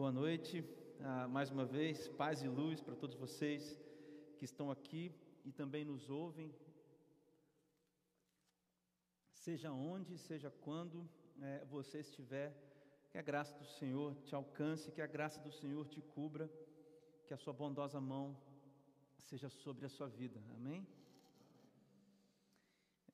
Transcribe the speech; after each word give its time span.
Boa 0.00 0.10
noite, 0.10 0.64
ah, 1.02 1.28
mais 1.28 1.50
uma 1.50 1.66
vez, 1.66 2.08
paz 2.08 2.42
e 2.42 2.48
luz 2.48 2.80
para 2.80 2.96
todos 2.96 3.14
vocês 3.14 3.78
que 4.38 4.46
estão 4.46 4.70
aqui 4.70 5.14
e 5.44 5.52
também 5.52 5.84
nos 5.84 6.08
ouvem, 6.08 6.54
seja 9.34 9.70
onde, 9.70 10.16
seja 10.16 10.50
quando 10.50 11.06
é, 11.42 11.66
você 11.66 11.98
estiver, 11.98 12.50
que 13.10 13.18
a 13.18 13.22
graça 13.30 13.54
do 13.58 13.66
Senhor 13.66 14.16
te 14.24 14.34
alcance, 14.34 14.90
que 14.90 15.02
a 15.02 15.06
graça 15.06 15.38
do 15.38 15.52
Senhor 15.52 15.86
te 15.86 16.00
cubra, 16.00 16.50
que 17.26 17.34
a 17.34 17.36
sua 17.36 17.52
bondosa 17.52 18.00
mão 18.00 18.34
seja 19.18 19.50
sobre 19.50 19.84
a 19.84 19.90
sua 19.90 20.08
vida, 20.08 20.40
amém? 20.56 20.88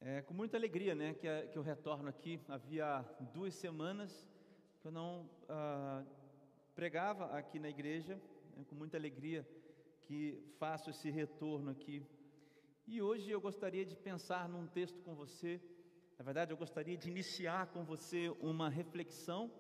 É 0.01 0.23
com 0.23 0.35
muita 0.35 0.57
alegria 0.57 0.95
né, 0.95 1.15
que, 1.15 1.27
que 1.49 1.59
eu 1.59 1.63
retorno 1.63 2.09
aqui, 2.09 2.41
havia 2.47 3.05
duas 3.35 3.55
semanas 3.55 4.25
que 4.79 4.87
eu 4.87 4.93
não. 4.93 5.29
Ah, 5.49 6.05
pregava 6.77 7.25
aqui 7.39 7.59
na 7.59 7.71
igreja, 7.71 8.21
é 8.61 8.63
com 8.65 8.75
muita 8.75 8.99
alegria 8.99 9.49
que 10.03 10.39
faço 10.59 10.91
esse 10.91 11.11
retorno 11.11 11.71
aqui. 11.71 12.05
E 12.87 13.01
hoje 13.01 13.31
eu 13.31 13.41
gostaria 13.41 13.85
de 13.85 13.97
pensar 13.97 14.47
num 14.47 14.67
texto 14.67 15.01
com 15.01 15.15
você. 15.15 15.59
Na 16.19 16.25
verdade, 16.25 16.53
eu 16.53 16.57
gostaria 16.57 16.97
de 16.97 17.09
iniciar 17.09 17.69
com 17.69 17.83
você 17.83 18.29
uma 18.41 18.69
reflexão 18.69 19.51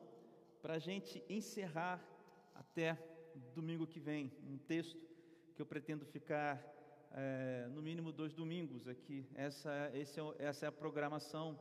para 0.60 0.74
a 0.74 0.78
gente 0.78 1.24
encerrar 1.28 2.06
até 2.54 2.98
domingo 3.54 3.86
que 3.86 3.98
vem. 3.98 4.30
Um 4.46 4.58
texto 4.58 5.00
que 5.54 5.62
eu 5.62 5.66
pretendo 5.66 6.04
ficar 6.04 6.62
é, 7.12 7.66
no 7.74 7.80
mínimo 7.80 8.12
dois 8.12 8.34
domingos 8.34 8.86
aqui. 8.86 9.26
Essa, 9.34 9.72
é, 9.72 10.02
essa 10.38 10.66
é 10.66 10.68
a 10.68 10.72
programação, 10.72 11.58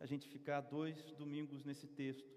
a 0.00 0.06
gente 0.06 0.26
ficar 0.28 0.62
dois 0.62 1.12
domingos 1.12 1.62
nesse 1.62 1.86
texto. 1.86 2.34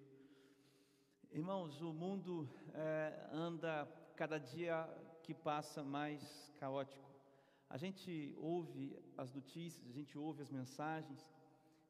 Irmãos, 1.38 1.80
o 1.84 1.94
mundo 1.94 2.50
é, 2.74 3.30
anda 3.32 3.88
cada 4.16 4.40
dia 4.40 4.90
que 5.22 5.36
passa 5.36 5.84
mais 5.84 6.52
caótico. 6.60 7.08
A 7.70 7.78
gente 7.78 8.34
ouve 8.40 8.98
as 9.16 9.32
notícias, 9.32 9.88
a 9.88 9.92
gente 9.92 10.18
ouve 10.18 10.42
as 10.42 10.50
mensagens 10.50 11.32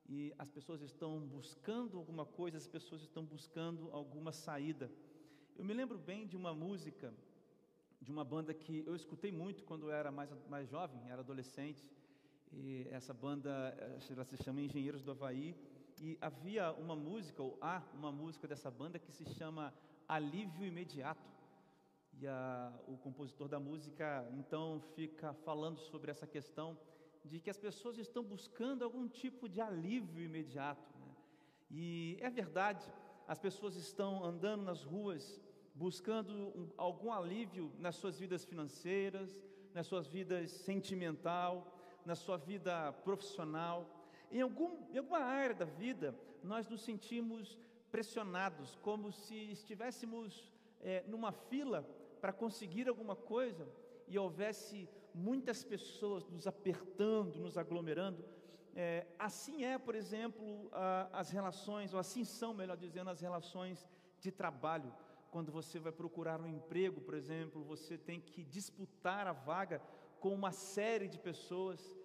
e 0.06 0.34
as 0.38 0.50
pessoas 0.50 0.82
estão 0.82 1.26
buscando 1.26 1.98
alguma 1.98 2.26
coisa, 2.26 2.58
as 2.58 2.68
pessoas 2.68 3.02
estão 3.04 3.24
buscando 3.24 3.90
alguma 3.94 4.34
saída. 4.34 4.92
Eu 5.56 5.64
me 5.64 5.74
lembro 5.74 5.98
bem 5.98 6.28
de 6.28 6.36
uma 6.36 6.54
música 6.54 7.14
de 8.02 8.12
uma 8.12 8.26
banda 8.26 8.54
que 8.54 8.84
eu 8.86 8.98
escutei 8.98 9.32
muito 9.32 9.64
quando 9.64 9.84
eu 9.86 9.94
era 9.94 10.12
mais, 10.12 10.30
mais 10.50 10.68
jovem, 10.68 11.10
era 11.10 11.22
adolescente. 11.22 11.90
E 12.52 12.86
essa 12.92 13.14
banda 13.14 13.50
ela 14.10 14.26
se 14.26 14.36
chama 14.44 14.60
Engenheiros 14.60 15.02
do 15.02 15.12
Havaí 15.12 15.56
e 16.00 16.18
havia 16.22 16.72
uma 16.74 16.96
música, 16.96 17.42
ou 17.42 17.58
há 17.62 17.82
uma 17.94 18.12
música 18.12 18.48
dessa 18.48 18.70
banda 18.70 19.00
que 19.00 19.12
se 19.12 19.26
chama 19.34 19.74
Alívio 20.08 20.66
Imediato. 20.66 21.38
E 22.20 22.28
a, 22.28 22.74
o 22.88 22.98
compositor 22.98 23.48
da 23.48 23.60
música 23.60 24.28
então 24.34 24.82
fica 24.96 25.34
falando 25.34 25.78
sobre 25.80 26.10
essa 26.10 26.26
questão 26.26 26.78
de 27.24 27.40
que 27.40 27.50
as 27.50 27.58
pessoas 27.58 27.98
estão 27.98 28.24
buscando 28.24 28.84
algum 28.84 29.08
tipo 29.08 29.48
de 29.48 29.62
alívio 29.62 30.24
imediato. 30.24 30.98
Né? 30.98 31.16
E 31.70 32.18
é 32.22 32.30
verdade, 32.30 32.84
as 33.28 33.38
pessoas 33.38 33.76
estão 33.76 34.24
andando 34.24 34.64
nas 34.64 34.84
ruas 34.84 35.40
buscando 35.76 36.34
um, 36.34 36.72
algum 36.76 37.12
alívio 37.12 37.72
nas 37.78 37.96
suas 37.96 38.18
vidas 38.18 38.44
financeiras, 38.44 39.44
nas 39.74 39.86
suas 39.86 40.08
vidas 40.08 40.50
sentimental, 40.52 41.72
na 42.04 42.16
sua 42.16 42.38
vida 42.38 42.92
profissional. 43.04 43.97
Em, 44.32 44.42
algum, 44.42 44.78
em 44.94 44.98
alguma 44.98 45.20
área 45.20 45.56
da 45.56 45.66
vida, 45.66 46.16
nós 46.44 46.68
nos 46.68 46.82
sentimos 46.82 47.58
pressionados, 47.92 48.76
como 48.82 49.12
se 49.12 49.36
estivéssemos 49.52 50.52
é, 50.82 51.04
numa 51.08 51.32
fila 51.32 51.88
para 52.20 52.34
conseguir 52.34 52.88
alguma 52.88 53.16
coisa 53.16 53.68
e 54.08 54.18
houvesse 54.18 54.90
muitas 55.14 55.64
pessoas 55.64 56.28
nos 56.30 56.46
apertando, 56.46 57.40
nos 57.40 57.58
aglomerando. 57.58 58.24
É, 58.76 59.08
assim 59.18 59.64
é, 59.64 59.78
por 59.78 59.96
exemplo, 59.96 60.70
a, 60.72 61.10
as 61.12 61.32
relações, 61.32 61.94
ou 61.94 62.00
assim 62.00 62.24
são, 62.24 62.54
melhor 62.54 62.78
dizendo, 62.78 63.10
as 63.10 63.22
relações 63.22 63.88
de 64.20 64.32
trabalho. 64.32 64.94
Quando 65.32 65.52
você 65.52 65.80
vai 65.80 65.92
procurar 65.92 66.40
um 66.40 66.48
emprego, 66.48 67.02
por 67.02 67.14
exemplo, 67.14 67.64
você 67.64 67.98
tem 67.98 68.20
que 68.22 68.44
disputar 68.44 69.26
a 69.28 69.34
vaga 69.34 69.82
com 70.20 70.34
uma 70.34 70.52
série 70.52 71.08
de 71.08 71.18
pessoas 71.18 71.97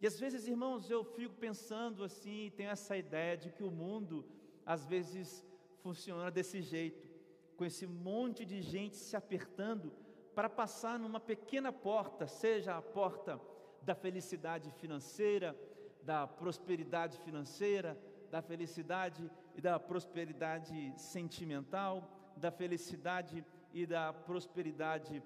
e 0.00 0.06
às 0.06 0.18
vezes, 0.18 0.48
irmãos, 0.48 0.90
eu 0.90 1.04
fico 1.04 1.34
pensando 1.34 2.02
assim, 2.02 2.50
tenho 2.56 2.70
essa 2.70 2.96
ideia 2.96 3.36
de 3.36 3.50
que 3.50 3.62
o 3.62 3.70
mundo 3.70 4.24
às 4.64 4.86
vezes 4.86 5.44
funciona 5.82 6.30
desse 6.30 6.62
jeito, 6.62 7.06
com 7.54 7.66
esse 7.66 7.86
monte 7.86 8.46
de 8.46 8.62
gente 8.62 8.96
se 8.96 9.14
apertando 9.14 9.92
para 10.34 10.48
passar 10.48 10.98
numa 10.98 11.20
pequena 11.20 11.70
porta, 11.70 12.26
seja 12.26 12.76
a 12.76 12.80
porta 12.80 13.38
da 13.82 13.94
felicidade 13.94 14.70
financeira, 14.70 15.54
da 16.02 16.26
prosperidade 16.26 17.18
financeira, 17.18 17.98
da 18.30 18.40
felicidade 18.40 19.30
e 19.54 19.60
da 19.60 19.78
prosperidade 19.78 20.94
sentimental, 20.96 22.10
da 22.38 22.50
felicidade 22.50 23.44
e 23.74 23.84
da 23.84 24.14
prosperidade, 24.14 25.22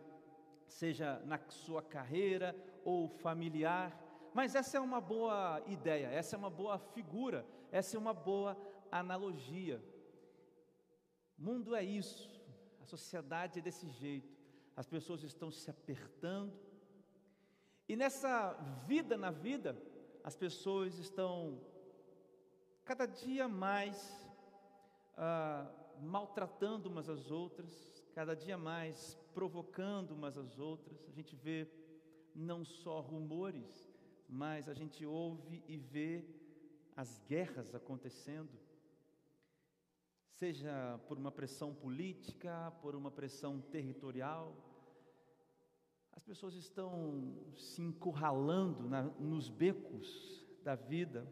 seja 0.67 1.21
na 1.25 1.39
sua 1.49 1.81
carreira 1.81 2.57
ou 2.85 3.09
familiar 3.09 4.04
mas 4.35 4.55
essa 4.55 4.77
é 4.77 4.81
uma 4.81 5.01
boa 5.01 5.63
ideia, 5.67 6.09
essa 6.09 6.37
é 6.37 6.39
uma 6.39 6.51
boa 6.51 6.77
figura, 6.79 7.47
essa 7.71 7.97
é 7.97 7.99
uma 7.99 8.13
boa 8.13 8.57
analogia. 8.91 9.81
O 11.39 11.43
mundo 11.43 11.75
é 11.75 11.83
isso, 11.83 12.29
a 12.83 12.85
sociedade 12.85 13.61
é 13.61 13.63
desse 13.63 13.89
jeito, 13.89 14.37
as 14.77 14.89
pessoas 14.89 15.23
estão 15.23 15.51
se 15.51 15.71
apertando, 15.71 16.53
e 17.89 17.95
nessa 17.97 18.55
vida 18.87 19.17
na 19.17 19.31
vida, 19.31 19.77
as 20.25 20.35
pessoas 20.35 20.99
estão 20.99 21.61
cada 22.85 23.07
dia 23.07 23.47
mais 23.47 24.27
ah, 25.17 25.71
maltratando 26.01 26.89
umas 26.89 27.09
às 27.09 27.31
outras, 27.31 28.03
cada 28.15 28.35
dia 28.35 28.57
mais 28.57 29.19
provocando 29.35 30.13
umas 30.13 30.37
às 30.39 30.59
outras. 30.59 31.05
A 31.09 31.11
gente 31.11 31.37
vê 31.37 31.69
não 32.35 32.65
só 32.65 33.01
rumores, 33.01 33.94
mas 34.29 34.69
a 34.69 34.75
gente 34.75 35.05
ouve 35.05 35.63
e 35.67 35.77
vê 35.77 36.25
as 36.97 37.19
guerras 37.27 37.75
acontecendo, 37.75 38.51
seja 40.33 41.01
por 41.09 41.19
uma 41.19 41.31
pressão 41.31 41.75
política, 41.75 42.73
por 42.81 42.95
uma 42.95 43.11
pressão 43.11 43.61
territorial. 43.61 44.55
As 46.13 46.23
pessoas 46.23 46.55
estão 46.55 47.37
se 47.57 47.83
encurralando 47.83 48.89
na, 48.89 49.03
nos 49.03 49.49
becos 49.49 50.45
da 50.63 50.75
vida 50.75 51.27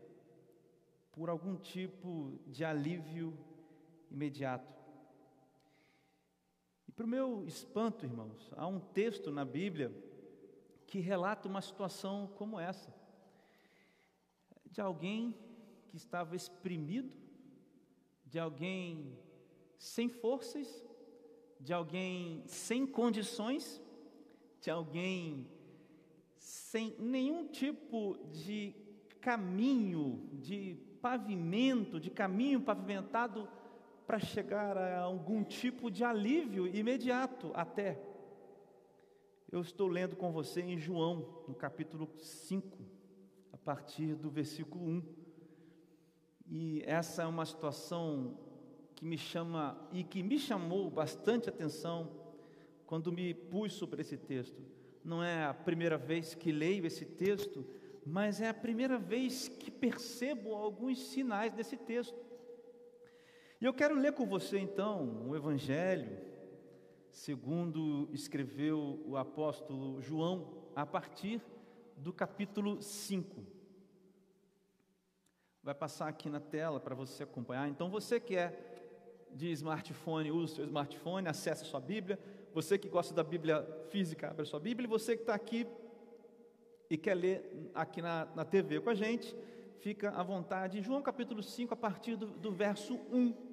por 1.13 1.29
algum 1.29 1.57
tipo 1.57 2.39
de 2.47 2.65
alívio 2.65 3.37
imediato. 4.11 4.73
E 6.89 6.93
para 6.93 7.07
o 7.07 7.09
meu 7.09 7.45
espanto, 7.47 8.05
irmãos, 8.05 8.51
há 8.57 8.67
um 8.67 8.81
texto 8.81 9.31
na 9.31 9.45
Bíblia 9.45 9.91
que 10.93 11.01
relata 11.01 11.49
uma 11.49 11.63
situação 11.63 12.29
como 12.37 12.61
essa, 12.61 12.95
de 14.71 14.79
alguém 14.79 15.35
que 15.89 15.97
estava 15.97 16.37
exprimido, 16.37 17.11
de 18.27 18.39
alguém 18.39 19.19
sem 19.79 20.11
forças, 20.11 20.69
de 21.59 21.73
alguém 21.73 22.43
sem 22.47 22.87
condições, 22.87 23.81
de 24.61 24.71
alguém 24.71 25.49
sem 26.37 26.95
nenhum 26.99 27.47
tipo 27.47 28.19
de 28.31 28.75
caminho, 29.19 30.29
de 30.43 30.77
pavimento, 31.01 31.99
de 31.99 32.11
caminho 32.11 32.61
pavimentado 32.61 33.49
para 34.07 34.19
chegar 34.19 34.77
a 34.77 35.01
algum 35.01 35.43
tipo 35.43 35.91
de 35.91 36.05
alívio 36.05 36.67
imediato 36.67 37.51
até. 37.55 38.12
Eu 39.53 39.61
estou 39.61 39.87
lendo 39.87 40.17
com 40.17 40.33
você 40.33 40.63
em 40.63 40.79
João, 40.79 41.45
no 41.47 41.55
capítulo 41.55 42.09
5, 42.17 42.79
a 43.53 43.59
partir 43.59 44.15
do 44.15 44.31
versículo 44.31 44.83
1. 44.83 45.03
E 46.47 46.83
essa 46.87 47.25
é 47.25 47.27
uma 47.27 47.45
situação 47.45 48.39
que 48.95 49.05
me 49.05 49.19
chama 49.19 49.79
e 49.93 50.05
que 50.05 50.23
me 50.23 50.39
chamou 50.39 50.89
bastante 50.89 51.51
atenção 51.51 52.11
quando 52.87 53.13
me 53.13 53.35
pus 53.35 53.75
sobre 53.75 54.01
esse 54.01 54.17
texto. 54.17 54.59
Não 55.05 55.23
é 55.23 55.45
a 55.45 55.53
primeira 55.53 55.99
vez 55.99 56.35
que 56.35 56.51
leio 56.51 56.87
esse 56.87 57.05
texto, 57.05 57.63
mas 58.07 58.41
é 58.41 58.49
a 58.49 58.55
primeira 58.55 58.99
vez 58.99 59.49
que 59.49 59.71
percebo 59.71 60.55
alguns 60.55 60.99
sinais 60.99 61.53
desse 61.53 61.77
texto. 61.77 62.19
E 63.61 63.67
eu 63.67 63.75
quero 63.75 63.97
ler 63.97 64.15
com 64.15 64.25
você 64.25 64.59
então 64.59 65.29
o 65.29 65.37
Evangelho 65.37 66.32
segundo 67.13 68.09
escreveu 68.11 69.03
o 69.05 69.17
apóstolo 69.19 70.01
João, 70.01 70.49
a 70.75 70.87
partir 70.87 71.43
do 71.97 72.13
capítulo 72.13 72.83
5. 72.83 73.45
Vai 75.63 75.75
passar 75.75 76.09
aqui 76.09 76.31
na 76.31 76.41
tela 76.41 76.81
para 76.81 76.95
você 76.95 77.23
acompanhar. 77.23 77.69
Então, 77.69 77.91
você 77.91 78.19
que 78.19 78.35
é 78.35 79.29
de 79.31 79.53
smartphone, 79.53 80.33
use 80.33 80.55
seu 80.55 80.65
smartphone, 80.65 81.29
acesse 81.29 81.63
a 81.63 81.67
sua 81.67 81.81
Bíblia. 81.81 82.19
Você 82.55 82.79
que 82.79 82.89
gosta 82.89 83.15
da 83.15 83.23
Bíblia 83.23 83.63
física, 83.91 84.31
abre 84.31 84.43
a 84.43 84.47
sua 84.47 84.59
Bíblia. 84.59 84.87
E 84.87 84.91
você 84.91 85.15
que 85.15 85.23
está 85.23 85.35
aqui 85.35 85.67
e 86.89 86.97
quer 86.97 87.15
ler 87.15 87.71
aqui 87.75 88.03
na, 88.03 88.27
na 88.35 88.45
TV 88.45 88.81
com 88.81 88.91
a 88.91 88.95
gente, 88.95 89.37
fica 89.81 90.11
à 90.11 90.23
vontade. 90.23 90.81
João 90.81 91.03
capítulo 91.03 91.43
5, 91.43 91.75
a 91.75 91.77
partir 91.77 92.17
do, 92.17 92.27
do 92.27 92.51
verso 92.51 92.95
1. 93.13 93.52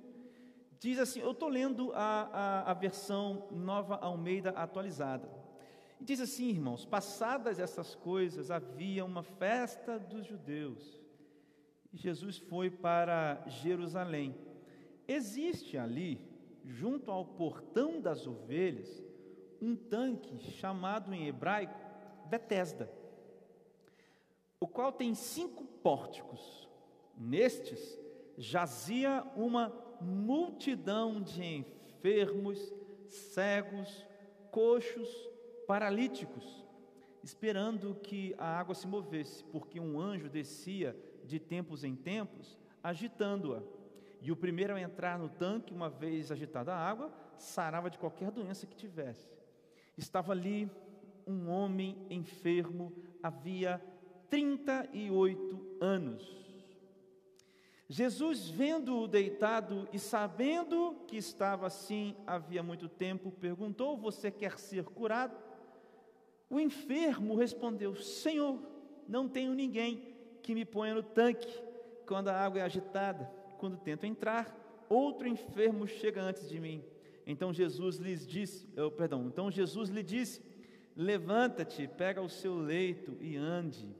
Diz 0.79 0.97
assim: 0.97 1.19
Eu 1.19 1.31
estou 1.31 1.49
lendo 1.49 1.91
a, 1.93 2.29
a, 2.31 2.71
a 2.71 2.73
versão 2.73 3.47
nova 3.51 3.95
Almeida 3.95 4.51
atualizada. 4.51 5.29
Diz 5.99 6.21
assim, 6.21 6.49
irmãos: 6.49 6.85
Passadas 6.85 7.59
essas 7.59 7.93
coisas, 7.95 8.49
havia 8.49 9.03
uma 9.03 9.21
festa 9.21 9.99
dos 9.99 10.25
judeus. 10.25 10.99
E 11.91 11.97
Jesus 11.97 12.37
foi 12.37 12.69
para 12.69 13.43
Jerusalém. 13.47 14.35
Existe 15.07 15.77
ali, 15.77 16.21
junto 16.63 17.11
ao 17.11 17.25
portão 17.25 17.99
das 17.99 18.25
ovelhas, 18.25 19.03
um 19.61 19.75
tanque 19.75 20.39
chamado 20.39 21.13
em 21.13 21.27
hebraico 21.27 21.77
Betesda, 22.27 22.89
o 24.59 24.67
qual 24.67 24.91
tem 24.91 25.13
cinco 25.13 25.65
pórticos. 25.65 26.69
Nestes 27.17 27.99
jazia 28.37 29.25
uma 29.35 29.88
multidão 30.01 31.21
de 31.21 31.43
enfermos, 31.43 32.73
cegos, 33.07 34.05
coxos, 34.51 35.09
paralíticos, 35.67 36.65
esperando 37.23 37.95
que 37.95 38.33
a 38.37 38.59
água 38.59 38.73
se 38.73 38.87
movesse, 38.87 39.43
porque 39.45 39.79
um 39.79 39.99
anjo 39.99 40.29
descia 40.29 40.95
de 41.23 41.39
tempos 41.39 41.83
em 41.83 41.95
tempos, 41.95 42.57
agitando-a. 42.83 43.61
E 44.21 44.31
o 44.31 44.35
primeiro 44.35 44.75
a 44.75 44.81
entrar 44.81 45.17
no 45.17 45.29
tanque, 45.29 45.73
uma 45.73 45.89
vez 45.89 46.31
agitada 46.31 46.73
a 46.73 46.77
água, 46.77 47.11
sarava 47.37 47.89
de 47.89 47.97
qualquer 47.97 48.31
doença 48.31 48.67
que 48.67 48.75
tivesse. 48.75 49.29
Estava 49.97 50.31
ali 50.31 50.69
um 51.25 51.49
homem 51.49 51.97
enfermo, 52.09 52.91
havia 53.21 53.81
38 54.29 55.77
anos. 55.79 56.48
Jesus, 57.89 58.47
vendo-o 58.47 59.07
deitado 59.07 59.89
e 59.91 59.97
sabendo 59.97 60.95
que 61.07 61.17
estava 61.17 61.65
assim 61.65 62.15
havia 62.27 62.61
muito 62.61 62.87
tempo, 62.87 63.31
perguntou: 63.31 63.97
Você 63.97 64.29
quer 64.29 64.59
ser 64.59 64.83
curado? 64.85 65.35
O 66.49 66.59
enfermo 66.59 67.35
respondeu: 67.35 67.95
Senhor, 67.95 68.59
não 69.07 69.27
tenho 69.27 69.55
ninguém 69.55 70.15
que 70.43 70.53
me 70.53 70.63
ponha 70.63 70.93
no 70.93 71.01
tanque 71.03 71.51
quando 72.05 72.27
a 72.27 72.35
água 72.35 72.59
é 72.59 72.63
agitada 72.63 73.39
quando 73.59 73.77
tento 73.77 74.05
entrar, 74.05 74.55
outro 74.89 75.27
enfermo 75.27 75.85
chega 75.85 76.21
antes 76.21 76.47
de 76.47 76.59
mim. 76.59 76.83
Então 77.27 77.53
Jesus 77.53 77.97
lhes 77.97 78.25
disse, 78.25 78.67
oh, 78.77 78.89
perdão, 78.89 79.27
então 79.27 79.51
Jesus 79.51 79.89
lhe 79.89 80.01
disse: 80.01 80.41
Levanta-te, 80.95 81.87
pega 81.87 82.21
o 82.21 82.29
seu 82.29 82.55
leito 82.57 83.15
e 83.19 83.35
ande. 83.35 83.93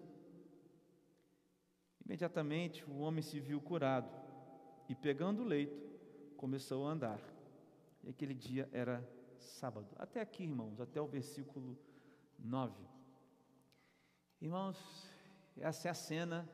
Imediatamente 2.09 2.83
o 2.89 3.01
homem 3.01 3.21
se 3.21 3.39
viu 3.39 3.61
curado 3.61 4.09
e, 4.89 4.95
pegando 4.95 5.43
o 5.43 5.45
leito, 5.45 5.79
começou 6.35 6.87
a 6.87 6.89
andar. 6.89 7.19
E 8.03 8.09
aquele 8.09 8.33
dia 8.33 8.67
era 8.73 9.07
sábado. 9.37 9.85
Até 9.95 10.19
aqui, 10.19 10.41
irmãos, 10.41 10.81
até 10.81 10.99
o 10.99 11.05
versículo 11.05 11.77
9. 12.39 12.73
Irmãos, 14.41 14.75
essa 15.55 15.87
é 15.87 15.91
a 15.91 15.93
cena 15.93 16.49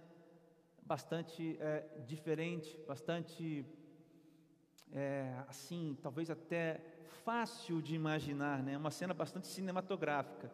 bastante 0.82 1.56
é, 1.62 1.88
diferente, 2.06 2.78
bastante 2.86 3.66
é, 4.92 5.42
assim, 5.48 5.98
talvez 6.02 6.30
até 6.30 6.82
fácil 7.24 7.82
de 7.82 7.96
imaginar, 7.96 8.62
né? 8.62 8.78
Uma 8.78 8.92
cena 8.92 9.14
bastante 9.14 9.48
cinematográfica. 9.48 10.52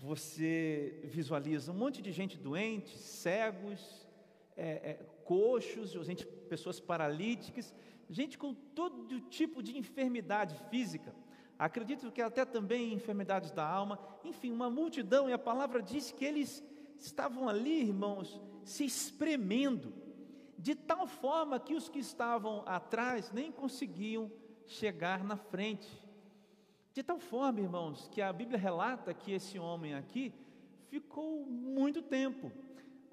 Você 0.00 1.02
visualiza 1.04 1.70
um 1.70 1.76
monte 1.76 2.00
de 2.00 2.10
gente 2.10 2.38
doente, 2.38 2.96
cegos, 2.96 4.10
é, 4.56 4.90
é 4.90 4.94
coxos, 5.24 5.92
gente, 6.06 6.26
pessoas 6.26 6.78
paralíticas, 6.80 7.74
gente 8.08 8.36
com 8.36 8.54
todo 8.54 9.20
tipo 9.22 9.62
de 9.62 9.76
enfermidade 9.78 10.56
física. 10.68 11.14
Acredito 11.58 12.10
que 12.10 12.20
até 12.20 12.44
também 12.44 12.92
enfermidades 12.92 13.52
da 13.52 13.66
alma, 13.66 13.98
enfim, 14.24 14.50
uma 14.50 14.68
multidão, 14.68 15.28
e 15.28 15.32
a 15.32 15.38
palavra 15.38 15.80
diz 15.80 16.10
que 16.10 16.24
eles 16.24 16.62
estavam 16.98 17.48
ali, 17.48 17.82
irmãos, 17.82 18.40
se 18.64 18.84
espremendo, 18.84 19.94
de 20.58 20.74
tal 20.74 21.06
forma 21.06 21.58
que 21.58 21.74
os 21.74 21.88
que 21.88 21.98
estavam 21.98 22.62
atrás 22.66 23.32
nem 23.32 23.50
conseguiam 23.50 24.30
chegar 24.66 25.24
na 25.24 25.36
frente. 25.36 25.88
De 26.92 27.02
tal 27.02 27.18
forma, 27.18 27.60
irmãos, 27.60 28.08
que 28.08 28.20
a 28.20 28.32
Bíblia 28.32 28.58
relata 28.58 29.14
que 29.14 29.32
esse 29.32 29.58
homem 29.58 29.94
aqui 29.94 30.32
ficou 30.88 31.46
muito 31.46 32.02
tempo 32.02 32.52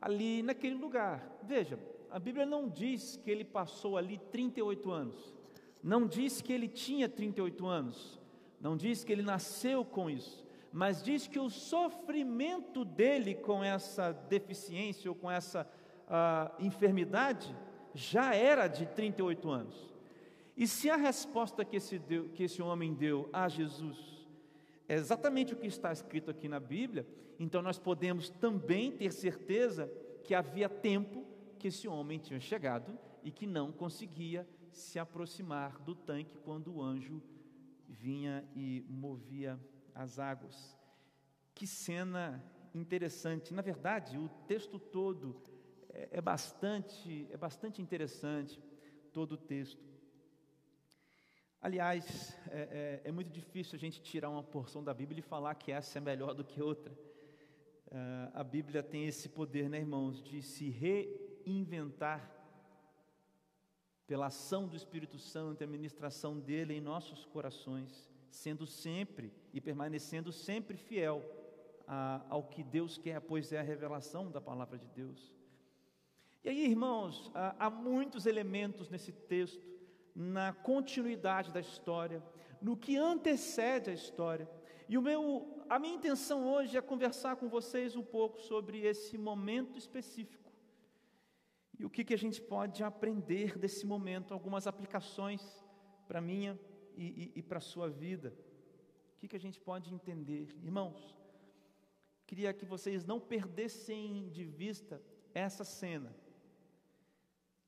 ali 0.01 0.41
naquele 0.43 0.75
lugar. 0.75 1.39
Veja, 1.43 1.79
a 2.09 2.19
Bíblia 2.19 2.45
não 2.45 2.67
diz 2.67 3.17
que 3.17 3.29
ele 3.29 3.43
passou 3.43 3.97
ali 3.97 4.17
38 4.31 4.91
anos, 4.91 5.35
não 5.83 6.07
diz 6.07 6.41
que 6.41 6.51
ele 6.51 6.67
tinha 6.67 7.07
38 7.07 7.65
anos, 7.65 8.19
não 8.59 8.75
diz 8.75 9.03
que 9.03 9.11
ele 9.11 9.23
nasceu 9.23 9.85
com 9.85 10.09
isso 10.09 10.47
mas 10.71 11.01
diz 11.01 11.27
que 11.27 11.39
o 11.39 11.49
sofrimento 11.49 12.85
dele 12.85 13.35
com 13.35 13.63
essa 13.63 14.11
deficiência 14.11 15.09
ou 15.09 15.15
com 15.15 15.29
essa 15.29 15.67
uh, 16.07 16.63
enfermidade 16.63 17.55
já 17.93 18.35
era 18.35 18.67
de 18.67 18.85
38 18.85 19.49
anos. 19.49 19.89
E 20.55 20.67
se 20.67 20.89
a 20.89 20.95
resposta 20.95 21.65
que 21.65 21.77
esse, 21.77 21.97
deu, 21.97 22.29
que 22.29 22.43
esse 22.43 22.61
homem 22.61 22.93
deu 22.93 23.29
a 23.33 23.47
Jesus 23.47 24.18
é 24.89 24.95
exatamente 24.95 25.53
o 25.53 25.55
que 25.55 25.67
está 25.67 25.91
escrito 25.91 26.31
aqui 26.31 26.49
na 26.49 26.59
Bíblia, 26.59 27.07
então 27.39 27.61
nós 27.61 27.77
podemos 27.77 28.27
também 28.27 28.91
ter 28.91 29.13
certeza 29.13 29.87
que 30.23 30.33
havia 30.33 30.67
tempo 30.67 31.23
que 31.59 31.67
esse 31.67 31.87
homem 31.87 32.17
tinha 32.17 32.39
chegado 32.39 32.97
e 33.23 33.29
que 33.31 33.45
não 33.45 33.71
conseguia 33.71 34.49
se 34.71 34.97
aproximar 34.97 35.77
do 35.79 35.93
tanque 35.93 36.39
quando 36.39 36.73
o 36.73 36.81
anjo 36.81 37.21
vinha 37.87 38.43
e 38.55 38.83
movia 38.89 39.59
as 39.93 40.17
águas. 40.17 40.75
Que 41.53 41.67
cena 41.67 42.43
interessante. 42.73 43.53
Na 43.53 43.61
verdade, 43.61 44.17
o 44.17 44.27
texto 44.47 44.79
todo 44.79 45.39
é, 45.89 46.09
é 46.13 46.21
bastante, 46.21 47.27
é 47.29 47.37
bastante 47.37 47.79
interessante, 47.79 48.59
todo 49.13 49.33
o 49.33 49.37
texto. 49.37 49.88
Aliás, 51.61 52.37
é, 52.49 53.01
é, 53.03 53.09
é, 53.09 53.11
muito 53.11 53.29
difícil 53.29 53.75
a 53.75 53.79
gente 53.79 54.01
tirar 54.01 54.29
uma 54.29 54.43
porção 54.43 54.81
da 54.81 54.93
Bíblia 54.93 55.19
e 55.19 55.21
falar 55.21 55.55
que 55.55 55.71
essa 55.71 55.97
é 55.97 56.01
melhor 56.01 56.33
do 56.33 56.43
que 56.43 56.61
outra. 56.61 56.93
Uh, 57.87 58.31
a 58.33 58.43
Bíblia 58.43 58.81
tem 58.81 59.07
esse 59.07 59.27
poder, 59.27 59.69
né, 59.69 59.79
irmãos, 59.79 60.23
de 60.23 60.41
se 60.41 60.69
reinventar 60.69 62.31
pela 64.07 64.27
ação 64.27 64.67
do 64.67 64.75
Espírito 64.75 65.17
Santo 65.17 65.61
e 65.61 65.65
a 65.65 65.67
ministração 65.67 66.39
dele 66.39 66.75
em 66.75 66.81
nossos 66.81 67.25
corações 67.25 68.09
sendo 68.31 68.65
sempre 68.65 69.33
e 69.53 69.59
permanecendo 69.59 70.31
sempre 70.31 70.77
fiel 70.77 71.23
a, 71.87 72.21
ao 72.29 72.43
que 72.43 72.63
Deus 72.63 72.97
quer, 72.97 73.19
pois 73.21 73.51
é 73.51 73.59
a 73.59 73.63
revelação 73.63 74.31
da 74.31 74.39
palavra 74.39 74.77
de 74.77 74.87
Deus. 74.87 75.35
E 76.43 76.49
aí, 76.49 76.65
irmãos, 76.65 77.31
há, 77.33 77.65
há 77.65 77.69
muitos 77.69 78.25
elementos 78.25 78.89
nesse 78.89 79.11
texto, 79.11 79.61
na 80.19 80.51
continuidade 80.51 81.49
da 81.49 81.61
história, 81.61 82.21
no 82.61 82.75
que 82.75 82.97
antecede 82.97 83.89
a 83.89 83.93
história. 83.93 84.49
E 84.89 84.97
o 84.97 85.01
meu, 85.01 85.63
a 85.69 85.79
minha 85.79 85.95
intenção 85.95 86.45
hoje 86.45 86.75
é 86.75 86.81
conversar 86.81 87.37
com 87.37 87.47
vocês 87.47 87.95
um 87.95 88.03
pouco 88.03 88.37
sobre 88.41 88.81
esse 88.81 89.17
momento 89.17 89.77
específico. 89.77 90.51
E 91.79 91.85
o 91.85 91.89
que, 91.89 92.03
que 92.03 92.13
a 92.13 92.17
gente 92.17 92.41
pode 92.41 92.83
aprender 92.83 93.57
desse 93.57 93.85
momento, 93.85 94.33
algumas 94.33 94.67
aplicações 94.67 95.41
para 96.05 96.19
minha 96.19 96.59
e, 96.97 97.31
e, 97.35 97.39
e 97.39 97.41
para 97.41 97.59
a 97.59 97.61
sua 97.61 97.89
vida. 97.89 98.35
O 99.15 99.19
que, 99.19 99.29
que 99.29 99.37
a 99.37 99.39
gente 99.39 99.61
pode 99.61 99.93
entender? 99.93 100.53
Irmãos, 100.61 101.15
queria 102.27 102.51
que 102.51 102.65
vocês 102.65 103.05
não 103.05 103.21
perdessem 103.21 104.29
de 104.31 104.43
vista 104.43 105.01
essa 105.33 105.63
cena. 105.63 106.13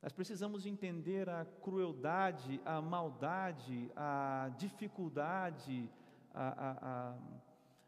Nós 0.02 0.12
precisamos 0.12 0.66
entender 0.66 1.30
a 1.30 1.44
crueldade, 1.44 2.60
a 2.64 2.82
maldade, 2.82 3.88
a 3.94 4.50
dificuldade, 4.58 5.88
a, 6.34 6.48
a, 6.48 7.16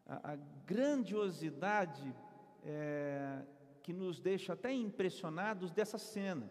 a, 0.07 0.33
a 0.33 0.37
grandiosidade 0.65 2.15
é, 2.63 3.43
que 3.83 3.93
nos 3.93 4.21
deixa 4.21 4.53
até 4.53 4.73
impressionados 4.73 5.73
dessa 5.73 5.99
cena. 5.99 6.49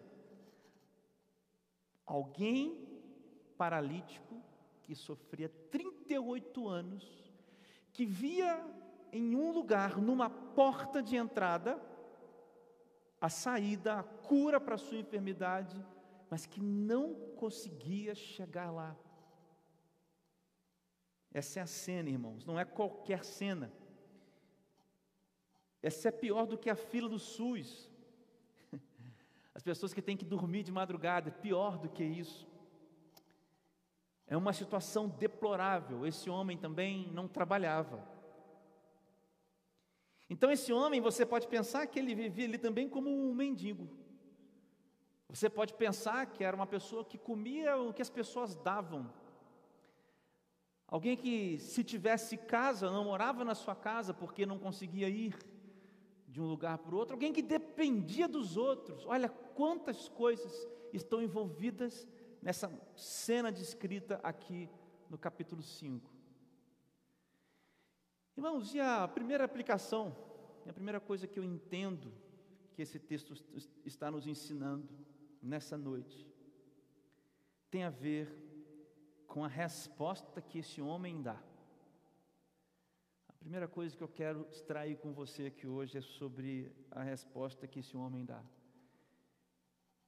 Alguém 2.04 2.86
paralítico 3.56 4.42
que 4.82 4.94
sofria 4.94 5.48
38 5.70 6.68
anos, 6.68 7.32
que 7.90 8.04
via 8.04 8.62
em 9.10 9.34
um 9.34 9.50
lugar, 9.50 9.96
numa 9.96 10.28
porta 10.28 11.02
de 11.02 11.16
entrada, 11.16 11.80
a 13.24 13.30
saída, 13.30 13.94
a 13.94 14.02
cura 14.02 14.60
para 14.60 14.74
a 14.74 14.78
sua 14.78 14.98
enfermidade, 14.98 15.82
mas 16.28 16.44
que 16.44 16.60
não 16.60 17.14
conseguia 17.36 18.14
chegar 18.14 18.70
lá. 18.70 18.94
Essa 21.32 21.60
é 21.60 21.62
a 21.62 21.66
cena, 21.66 22.10
irmãos, 22.10 22.44
não 22.44 22.60
é 22.60 22.66
qualquer 22.66 23.24
cena. 23.24 23.72
Essa 25.82 26.08
é 26.08 26.12
pior 26.12 26.44
do 26.44 26.58
que 26.58 26.68
a 26.68 26.76
fila 26.76 27.08
do 27.08 27.18
SUS. 27.18 27.90
As 29.54 29.62
pessoas 29.62 29.94
que 29.94 30.02
têm 30.02 30.18
que 30.18 30.24
dormir 30.26 30.62
de 30.62 30.70
madrugada, 30.70 31.30
é 31.30 31.32
pior 31.32 31.78
do 31.78 31.88
que 31.88 32.04
isso. 32.04 32.46
É 34.26 34.36
uma 34.36 34.52
situação 34.52 35.08
deplorável. 35.08 36.06
Esse 36.06 36.28
homem 36.28 36.58
também 36.58 37.10
não 37.10 37.26
trabalhava. 37.26 38.06
Então, 40.28 40.50
esse 40.50 40.72
homem, 40.72 41.00
você 41.00 41.26
pode 41.26 41.46
pensar 41.48 41.86
que 41.86 41.98
ele 41.98 42.14
vivia 42.14 42.46
ali 42.46 42.58
também 42.58 42.88
como 42.88 43.10
um 43.10 43.34
mendigo. 43.34 43.88
Você 45.28 45.50
pode 45.50 45.74
pensar 45.74 46.26
que 46.26 46.44
era 46.44 46.56
uma 46.56 46.66
pessoa 46.66 47.04
que 47.04 47.18
comia 47.18 47.76
o 47.76 47.92
que 47.92 48.02
as 48.02 48.10
pessoas 48.10 48.54
davam. 48.54 49.12
Alguém 50.86 51.16
que, 51.16 51.58
se 51.58 51.82
tivesse 51.82 52.36
casa, 52.36 52.90
não 52.90 53.04
morava 53.04 53.44
na 53.44 53.54
sua 53.54 53.74
casa 53.74 54.14
porque 54.14 54.46
não 54.46 54.58
conseguia 54.58 55.08
ir 55.08 55.36
de 56.28 56.40
um 56.40 56.46
lugar 56.46 56.78
para 56.78 56.94
o 56.94 56.98
outro. 56.98 57.14
Alguém 57.14 57.32
que 57.32 57.42
dependia 57.42 58.28
dos 58.28 58.56
outros. 58.56 59.04
Olha 59.06 59.28
quantas 59.28 60.08
coisas 60.08 60.68
estão 60.92 61.20
envolvidas 61.20 62.06
nessa 62.40 62.70
cena 62.94 63.50
descrita 63.50 64.20
aqui 64.22 64.68
no 65.10 65.18
capítulo 65.18 65.62
5. 65.62 66.13
Irmãos, 68.36 68.74
e 68.74 68.80
a 68.80 69.06
primeira 69.06 69.44
aplicação, 69.44 70.16
a 70.68 70.72
primeira 70.72 70.98
coisa 70.98 71.26
que 71.26 71.38
eu 71.38 71.44
entendo 71.44 72.12
que 72.74 72.82
esse 72.82 72.98
texto 72.98 73.32
está 73.84 74.10
nos 74.10 74.26
ensinando 74.26 74.88
nessa 75.40 75.78
noite, 75.78 76.26
tem 77.70 77.84
a 77.84 77.90
ver 77.90 78.28
com 79.28 79.44
a 79.44 79.48
resposta 79.48 80.42
que 80.42 80.58
esse 80.58 80.80
homem 80.80 81.22
dá. 81.22 81.40
A 83.28 83.32
primeira 83.34 83.68
coisa 83.68 83.96
que 83.96 84.02
eu 84.02 84.08
quero 84.08 84.48
extrair 84.50 84.96
com 84.96 85.12
você 85.12 85.46
aqui 85.46 85.66
hoje 85.66 85.98
é 85.98 86.00
sobre 86.00 86.72
a 86.90 87.02
resposta 87.02 87.68
que 87.68 87.78
esse 87.78 87.96
homem 87.96 88.24
dá. 88.24 88.42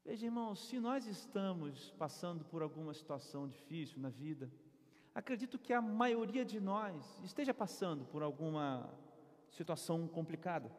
Veja, 0.05 0.27
irmãos, 0.27 0.67
se 0.69 0.81
nós 0.81 1.07
estamos 1.07 1.91
passando 1.93 2.45
por 2.45 2.63
alguma 2.63 2.93
situação 2.93 3.49
difícil 3.49 4.01
na 4.01 4.09
vida, 4.09 4.51
Acredito 5.17 5.59
que 5.59 5.73
a 5.73 5.81
maioria 5.81 6.45
de 6.45 6.61
nós 6.61 7.23
esteja 7.25 7.55
passando 7.55 8.05
por 8.05 8.23
alguma 8.23 8.87
situação 9.49 10.07
complicada. 10.07 10.71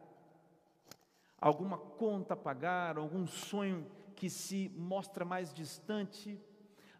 Alguma 1.41 1.75
conta 1.79 2.35
a 2.35 2.37
pagar, 2.37 2.99
algum 2.99 3.25
sonho 3.25 3.89
que 4.15 4.29
se 4.29 4.69
mostra 4.77 5.25
mais 5.25 5.51
distante, 5.51 6.39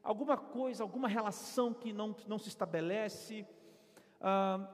alguma 0.02 0.36
coisa, 0.36 0.82
alguma 0.82 1.08
relação 1.08 1.76
que 1.76 1.94
não, 1.94 2.16
não 2.28 2.40
se 2.40 2.48
estabelece, 2.48 3.46
ah, 4.20 4.68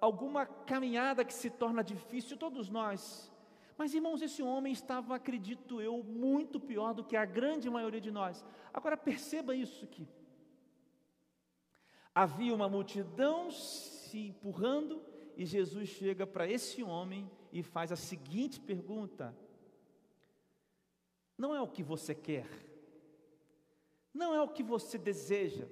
alguma 0.00 0.44
caminhada 0.44 1.24
que 1.24 1.32
se 1.32 1.48
torna 1.48 1.84
difícil, 1.84 2.36
todos 2.36 2.68
nós. 2.68 3.32
Mas 3.76 3.94
irmãos, 3.94 4.20
esse 4.22 4.42
homem 4.42 4.72
estava, 4.72 5.14
acredito 5.14 5.80
eu, 5.80 6.02
muito 6.02 6.58
pior 6.58 6.94
do 6.94 7.04
que 7.04 7.16
a 7.16 7.24
grande 7.24 7.70
maioria 7.70 8.00
de 8.00 8.10
nós. 8.10 8.44
Agora 8.74 8.96
perceba 8.96 9.54
isso 9.54 9.84
aqui. 9.84 10.08
Havia 12.20 12.52
uma 12.52 12.68
multidão 12.68 13.48
se 13.48 14.18
empurrando 14.26 15.00
e 15.36 15.46
Jesus 15.46 15.88
chega 15.88 16.26
para 16.26 16.50
esse 16.50 16.82
homem 16.82 17.30
e 17.52 17.62
faz 17.62 17.92
a 17.92 17.96
seguinte 17.96 18.58
pergunta: 18.58 19.32
Não 21.36 21.54
é 21.54 21.60
o 21.62 21.68
que 21.68 21.80
você 21.80 22.16
quer, 22.16 22.48
não 24.12 24.34
é 24.34 24.42
o 24.42 24.48
que 24.48 24.64
você 24.64 24.98
deseja. 24.98 25.68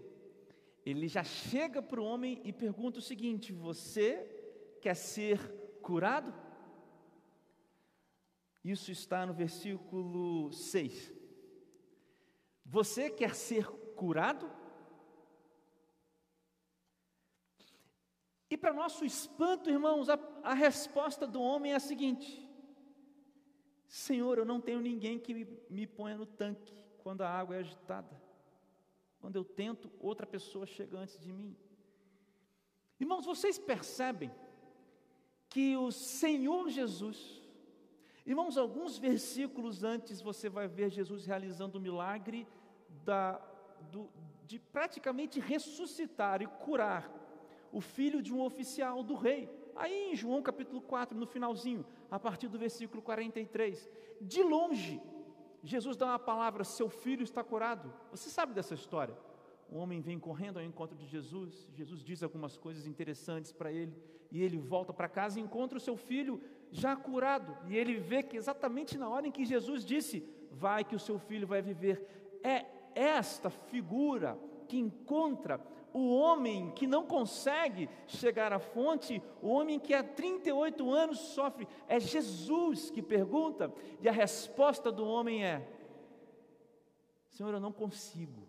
Ele 0.85 1.09
já 1.09 1.25
chega 1.25 1.83
para 1.83 2.01
o 2.01 2.05
homem 2.05 2.41
e 2.45 2.53
pergunta 2.53 3.01
o 3.01 3.03
seguinte: 3.03 3.53
Você 3.53 4.13
quer 4.81 4.95
ser 4.95 5.41
curado? 5.83 6.33
Isso 8.63 8.93
está 8.93 9.27
no 9.27 9.35
versículo 9.35 10.53
6. 10.53 11.13
Você 12.65 13.11
quer 13.11 13.35
ser 13.35 13.67
curado? 13.97 14.49
E 18.49 18.57
para 18.57 18.73
nosso 18.73 19.05
espanto, 19.05 19.69
irmãos, 19.69 20.09
a, 20.09 20.19
a, 20.43 20.55
resposta 20.55 21.27
do 21.27 21.41
homem 21.41 21.73
é 21.73 21.77
a 21.77 21.81
seguinte: 21.81 22.49
Senhor, 23.89 24.39
eu 24.39 24.45
não 24.45 24.61
tenho 24.61 24.81
ninguém 24.81 25.19
que 25.19 25.35
me, 25.35 25.49
me 25.69 25.87
ponha 25.87 26.17
no 26.17 26.27
tanque 26.27 26.73
quando 26.99 27.23
a 27.23 27.29
água 27.29 27.57
é 27.57 27.61
agitada. 27.61 28.21
Quando 29.21 29.37
eu 29.37 29.45
tento, 29.45 29.91
outra 29.99 30.27
pessoa 30.27 30.67
chega 30.67 30.99
antes 30.99 31.19
de 31.19 31.33
mim. 31.33 31.57
Irmãos, 33.01 33.27
vocês 33.27 33.59
percebem 33.59 34.31
que 35.49 35.77
o 35.77 35.91
Senhor 35.91 36.69
Jesus, 36.69 37.43
irmãos, 38.25 38.57
alguns 38.57 38.97
versículos 38.97 39.83
antes 39.83 40.21
você 40.21 40.49
vai 40.49 40.69
ver 40.69 40.91
Jesus 40.91 41.27
realizando 41.27 41.79
o 41.79 41.81
milagre 41.81 42.47
da, 43.05 43.39
do, 43.91 44.09
de 44.47 44.59
praticamente 44.59 45.41
ressuscitar 45.41 46.43
e 46.43 46.47
curar 46.47 47.26
o 47.73 47.81
filho 47.81 48.23
de 48.23 48.33
um 48.33 48.43
oficial 48.43 49.03
do 49.03 49.15
rei. 49.15 49.49
Aí 49.75 50.13
em 50.13 50.17
João 50.17 50.43
capítulo 50.43 50.81
4, 50.81 51.19
no 51.19 51.27
finalzinho, 51.27 51.85
a 52.11 52.19
partir 52.19 52.49
do 52.49 52.59
versículo 52.59 53.03
43, 53.03 53.89
de 54.21 54.43
longe, 54.43 55.01
Jesus 55.63 55.97
dá 55.97 56.07
uma 56.07 56.19
palavra: 56.19 56.65
seu 56.65 56.89
filho 56.89 57.23
está 57.23 57.43
curado. 57.45 57.93
Você 58.11 58.31
sabe 58.31 58.55
dessa 58.55 58.75
história? 58.75 59.17
O 59.69 59.79
homem 59.79 60.01
vem 60.01 60.19
correndo 60.19 60.59
ao 60.59 60.65
encontro 60.65 60.97
de 60.97 61.07
Jesus, 61.07 61.69
Jesus 61.75 62.03
diz 62.03 62.23
algumas 62.23 62.57
coisas 62.57 62.87
interessantes 62.87 63.53
para 63.53 63.73
ele, 63.73 63.93
e 64.31 64.41
ele 64.41 64.59
volta 64.59 64.93
para 64.93 65.09
casa 65.09 65.41
e 65.41 65.43
encontra 65.43 65.77
o 65.77 65.81
seu 65.81 65.97
filho 65.97 66.41
já 66.71 66.95
curado, 66.95 67.57
e 67.67 67.77
ele 67.77 67.97
vê 67.97 68.23
que 68.23 68.37
exatamente 68.37 68.97
na 68.97 69.09
hora 69.09 69.27
em 69.27 69.33
que 69.33 69.45
Jesus 69.45 69.85
disse: 69.85 70.25
Vai 70.53 70.85
que 70.85 70.95
o 70.95 71.01
seu 71.01 71.19
filho 71.19 71.47
vai 71.47 71.61
viver, 71.61 72.39
é 72.43 72.65
esta 72.95 73.51
figura 73.51 74.39
que 74.69 74.79
encontra 74.79 75.59
o 75.97 76.15
homem 76.15 76.71
que 76.73 76.87
não 76.87 77.07
consegue 77.07 77.89
chegar 78.07 78.53
à 78.53 78.59
fonte, 78.59 79.23
o 79.41 79.49
homem 79.49 79.81
que 79.81 79.95
há 79.95 80.05
38 80.05 80.93
anos 80.93 81.19
sofre, 81.19 81.67
é 81.89 81.99
Jesus 81.99 82.91
que 82.91 83.01
pergunta, 83.01 83.73
e 84.03 84.07
a 84.07 84.13
resposta 84.13 84.93
do 84.93 85.07
homem 85.07 85.43
é: 85.43 85.67
Senhor, 87.31 87.55
eu 87.55 87.61
não 87.61 87.73
consigo. 87.73 88.47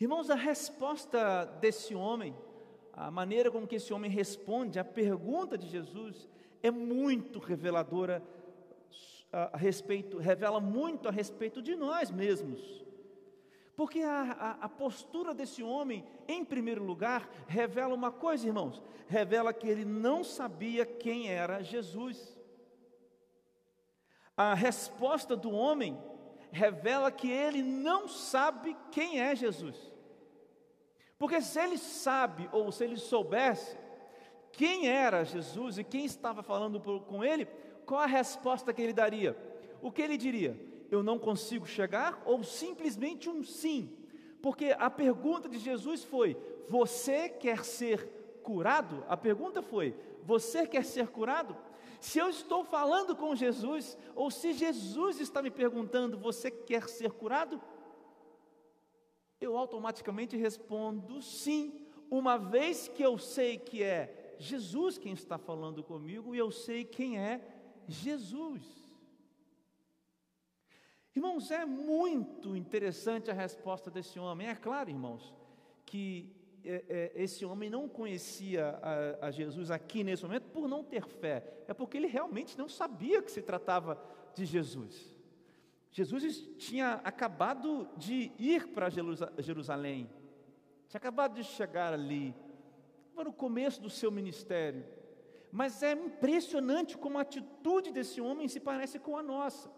Irmãos, 0.00 0.30
a 0.30 0.34
resposta 0.34 1.44
desse 1.60 1.94
homem, 1.94 2.34
a 2.94 3.10
maneira 3.10 3.50
como 3.50 3.66
que 3.66 3.76
esse 3.76 3.92
homem 3.92 4.10
responde 4.10 4.78
à 4.78 4.84
pergunta 4.84 5.58
de 5.58 5.68
Jesus, 5.68 6.26
é 6.62 6.70
muito 6.70 7.38
reveladora 7.38 8.22
a 9.30 9.56
respeito, 9.58 10.16
revela 10.16 10.60
muito 10.60 11.08
a 11.08 11.10
respeito 11.10 11.60
de 11.60 11.76
nós 11.76 12.10
mesmos. 12.10 12.83
Porque 13.76 14.02
a, 14.02 14.22
a, 14.22 14.50
a, 14.66 14.68
postura 14.68 15.34
desse 15.34 15.62
homem, 15.62 16.04
em 16.28 16.44
primeiro 16.44 16.84
lugar, 16.84 17.28
revela 17.46 17.94
uma 17.94 18.12
coisa, 18.12 18.46
irmãos: 18.46 18.80
revela 19.08 19.52
que 19.52 19.68
ele 19.68 19.84
não 19.84 20.22
sabia 20.22 20.86
quem 20.86 21.28
era 21.28 21.62
Jesus. 21.62 22.38
A 24.36 24.54
resposta 24.54 25.36
do 25.36 25.50
homem 25.50 26.00
revela 26.52 27.10
que 27.10 27.30
ele 27.30 27.62
não 27.62 28.08
sabe 28.08 28.76
quem 28.92 29.20
é 29.20 29.34
Jesus. 29.34 29.92
Porque 31.18 31.40
se 31.40 31.60
ele 31.60 31.78
sabe, 31.78 32.48
ou 32.52 32.70
se 32.70 32.84
ele 32.84 32.96
soubesse 32.96 33.76
quem 34.52 34.88
era 34.88 35.24
Jesus 35.24 35.78
e 35.78 35.84
quem 35.84 36.04
estava 36.04 36.42
falando 36.42 36.80
com 36.80 37.24
ele, 37.24 37.46
qual 37.86 38.00
a 38.00 38.06
resposta 38.06 38.72
que 38.72 38.82
ele 38.82 38.92
daria? 38.92 39.36
O 39.82 39.90
que 39.90 40.02
ele 40.02 40.16
diria? 40.16 40.73
Eu 40.90 41.02
não 41.02 41.18
consigo 41.18 41.66
chegar, 41.66 42.22
ou 42.24 42.42
simplesmente 42.42 43.28
um 43.28 43.42
sim. 43.42 43.96
Porque 44.42 44.74
a 44.78 44.90
pergunta 44.90 45.48
de 45.48 45.58
Jesus 45.58 46.04
foi: 46.04 46.36
Você 46.68 47.28
quer 47.28 47.64
ser 47.64 48.06
curado? 48.42 49.04
A 49.08 49.16
pergunta 49.16 49.62
foi: 49.62 49.94
Você 50.22 50.66
quer 50.66 50.84
ser 50.84 51.08
curado? 51.08 51.56
Se 52.00 52.18
eu 52.18 52.28
estou 52.28 52.62
falando 52.64 53.16
com 53.16 53.34
Jesus, 53.34 53.96
ou 54.14 54.30
se 54.30 54.52
Jesus 54.52 55.20
está 55.20 55.40
me 55.40 55.50
perguntando: 55.50 56.18
Você 56.18 56.50
quer 56.50 56.88
ser 56.88 57.12
curado? 57.12 57.60
Eu 59.40 59.56
automaticamente 59.56 60.36
respondo 60.36 61.22
sim, 61.22 61.86
uma 62.10 62.36
vez 62.36 62.88
que 62.88 63.02
eu 63.02 63.18
sei 63.18 63.56
que 63.58 63.82
é 63.82 64.36
Jesus 64.38 64.98
quem 64.98 65.12
está 65.12 65.38
falando 65.38 65.82
comigo 65.82 66.34
e 66.34 66.38
eu 66.38 66.50
sei 66.50 66.84
quem 66.84 67.18
é 67.18 67.40
Jesus. 67.88 68.83
Irmãos, 71.14 71.50
é 71.52 71.64
muito 71.64 72.56
interessante 72.56 73.30
a 73.30 73.34
resposta 73.34 73.88
desse 73.88 74.18
homem. 74.18 74.48
É 74.48 74.54
claro, 74.54 74.90
irmãos, 74.90 75.32
que 75.86 76.28
é, 76.64 76.84
é, 76.88 77.22
esse 77.22 77.44
homem 77.44 77.70
não 77.70 77.88
conhecia 77.88 78.80
a, 79.20 79.30
Jesus 79.30 79.70
aqui 79.70 80.02
nesse 80.02 80.24
momento 80.24 80.48
por 80.48 80.66
não 80.66 80.82
ter 80.82 81.06
fé, 81.06 81.44
é 81.68 81.74
porque 81.74 81.96
ele 81.96 82.08
realmente 82.08 82.58
não 82.58 82.68
sabia 82.68 83.22
que 83.22 83.30
se 83.30 83.42
tratava 83.42 84.02
de 84.34 84.44
Jesus. 84.44 85.14
Jesus 85.92 86.48
tinha 86.58 86.94
acabado 87.04 87.88
de 87.96 88.32
ir 88.36 88.68
para 88.68 88.88
Jerusalém, 89.38 90.10
tinha 90.88 90.98
acabado 90.98 91.34
de 91.34 91.44
chegar 91.44 91.92
ali, 91.92 92.34
estava 93.04 93.22
no 93.22 93.32
começo 93.32 93.80
do 93.80 93.88
seu 93.88 94.10
ministério, 94.10 94.84
mas 95.52 95.80
é 95.84 95.92
impressionante 95.92 96.98
como 96.98 97.18
a 97.18 97.20
atitude 97.20 97.92
desse 97.92 98.20
homem 98.20 98.48
se 98.48 98.58
parece 98.58 98.98
com 98.98 99.16
a 99.16 99.22
nossa. 99.22 99.70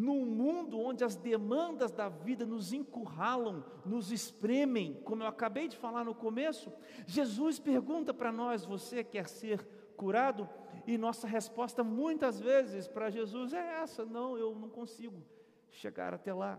Num 0.00 0.24
mundo 0.24 0.80
onde 0.80 1.04
as 1.04 1.14
demandas 1.14 1.92
da 1.92 2.08
vida 2.08 2.46
nos 2.46 2.72
encurralam, 2.72 3.62
nos 3.84 4.10
espremem, 4.10 4.94
como 5.04 5.22
eu 5.22 5.26
acabei 5.26 5.68
de 5.68 5.76
falar 5.76 6.06
no 6.06 6.14
começo, 6.14 6.72
Jesus 7.06 7.58
pergunta 7.58 8.14
para 8.14 8.32
nós: 8.32 8.64
Você 8.64 9.04
quer 9.04 9.28
ser 9.28 9.62
curado? 9.98 10.48
E 10.86 10.96
nossa 10.96 11.26
resposta 11.26 11.84
muitas 11.84 12.40
vezes 12.40 12.88
para 12.88 13.10
Jesus 13.10 13.52
é 13.52 13.82
essa: 13.82 14.06
Não, 14.06 14.38
eu 14.38 14.54
não 14.54 14.70
consigo 14.70 15.22
chegar 15.70 16.14
até 16.14 16.32
lá. 16.32 16.58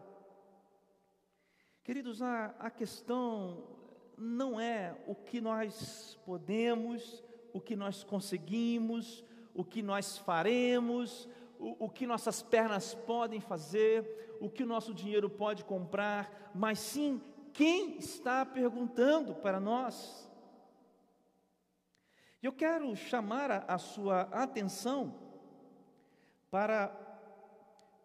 Queridos, 1.83 2.21
a, 2.21 2.53
a 2.60 2.69
questão 2.69 3.63
não 4.15 4.60
é 4.60 4.95
o 5.07 5.15
que 5.15 5.41
nós 5.41 6.19
podemos, 6.27 7.24
o 7.51 7.60
que 7.60 7.75
nós 7.75 8.03
conseguimos, 8.03 9.25
o 9.51 9.65
que 9.65 9.81
nós 9.81 10.19
faremos, 10.19 11.27
o, 11.62 11.86
o 11.86 11.89
que 11.89 12.08
nossas 12.08 12.41
pernas 12.41 12.96
podem 12.96 13.39
fazer, 13.39 14.38
o 14.41 14.50
que 14.50 14.63
o 14.63 14.68
nosso 14.68 14.94
dinheiro 14.94 15.30
pode 15.30 15.63
comprar, 15.63 16.51
mas 16.56 16.80
sim 16.80 17.22
quem 17.53 17.98
está 18.00 18.44
perguntando 18.44 19.36
para 19.36 19.60
nós. 19.60 20.27
Eu 22.41 22.51
quero 22.51 22.96
chamar 22.96 23.51
a, 23.51 23.58
a 23.68 23.77
sua 23.77 24.22
atenção 24.32 25.13
para 26.50 26.91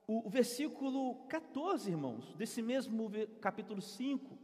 o, 0.06 0.26
o 0.26 0.30
versículo 0.30 1.14
14, 1.26 1.90
irmãos, 1.90 2.34
desse 2.34 2.60
mesmo 2.60 3.10
capítulo 3.40 3.80
5. 3.80 4.38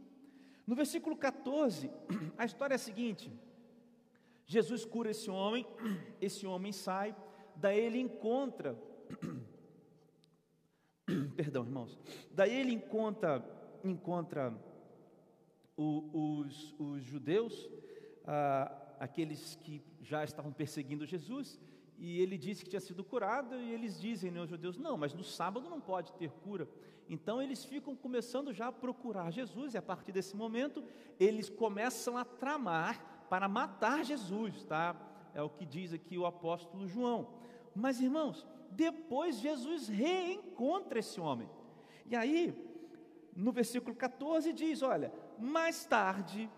No 0.65 0.75
versículo 0.75 1.15
14, 1.15 1.91
a 2.35 2.45
história 2.45 2.73
é 2.73 2.77
a 2.77 2.79
seguinte: 2.79 3.31
Jesus 4.47 4.83
cura 4.83 5.11
esse 5.11 5.29
homem, 5.29 5.67
esse 6.19 6.47
homem 6.47 6.71
sai, 6.71 7.15
daí 7.55 7.79
ele 7.79 7.99
encontra 7.99 8.75
Perdão, 11.35 11.63
irmãos. 11.63 11.99
Daí 12.31 12.55
ele 12.55 12.71
encontra, 12.71 13.43
encontra 13.83 14.53
o, 15.75 16.39
os, 16.39 16.75
os, 16.79 17.03
judeus, 17.03 17.69
ah, 18.25 18.71
aqueles 18.99 19.55
que 19.55 19.81
já 20.01 20.23
estavam 20.23 20.51
perseguindo 20.51 21.05
Jesus, 21.05 21.59
e 21.97 22.19
ele 22.19 22.37
disse 22.37 22.63
que 22.63 22.69
tinha 22.69 22.79
sido 22.79 23.03
curado, 23.03 23.55
e 23.55 23.71
eles 23.71 23.99
dizem, 23.99 24.31
né, 24.31 24.41
os 24.41 24.49
judeus, 24.49 24.77
não, 24.77 24.97
mas 24.97 25.13
no 25.13 25.23
sábado 25.23 25.69
não 25.69 25.79
pode 25.79 26.11
ter 26.13 26.31
cura. 26.31 26.67
Então 27.09 27.41
eles 27.41 27.65
ficam 27.65 27.95
começando 27.95 28.53
já 28.53 28.67
a 28.67 28.71
procurar 28.71 29.31
Jesus, 29.31 29.73
e 29.73 29.77
a 29.77 29.81
partir 29.81 30.11
desse 30.11 30.35
momento 30.35 30.83
eles 31.19 31.49
começam 31.49 32.17
a 32.17 32.25
tramar 32.25 33.25
para 33.29 33.47
matar 33.47 34.03
Jesus, 34.03 34.63
tá? 34.63 34.95
É 35.33 35.41
o 35.41 35.49
que 35.49 35.65
diz 35.65 35.93
aqui 35.93 36.17
o 36.17 36.25
apóstolo 36.25 36.87
João. 36.87 37.27
Mas 37.75 37.99
irmãos, 37.99 38.45
depois 38.71 39.39
Jesus 39.39 39.87
reencontra 39.87 40.99
esse 40.99 41.19
homem. 41.19 41.49
E 42.05 42.15
aí, 42.15 42.53
no 43.35 43.51
versículo 43.51 43.95
14 43.95 44.53
diz: 44.53 44.81
Olha, 44.81 45.13
mais 45.39 45.85
tarde, 45.85 46.49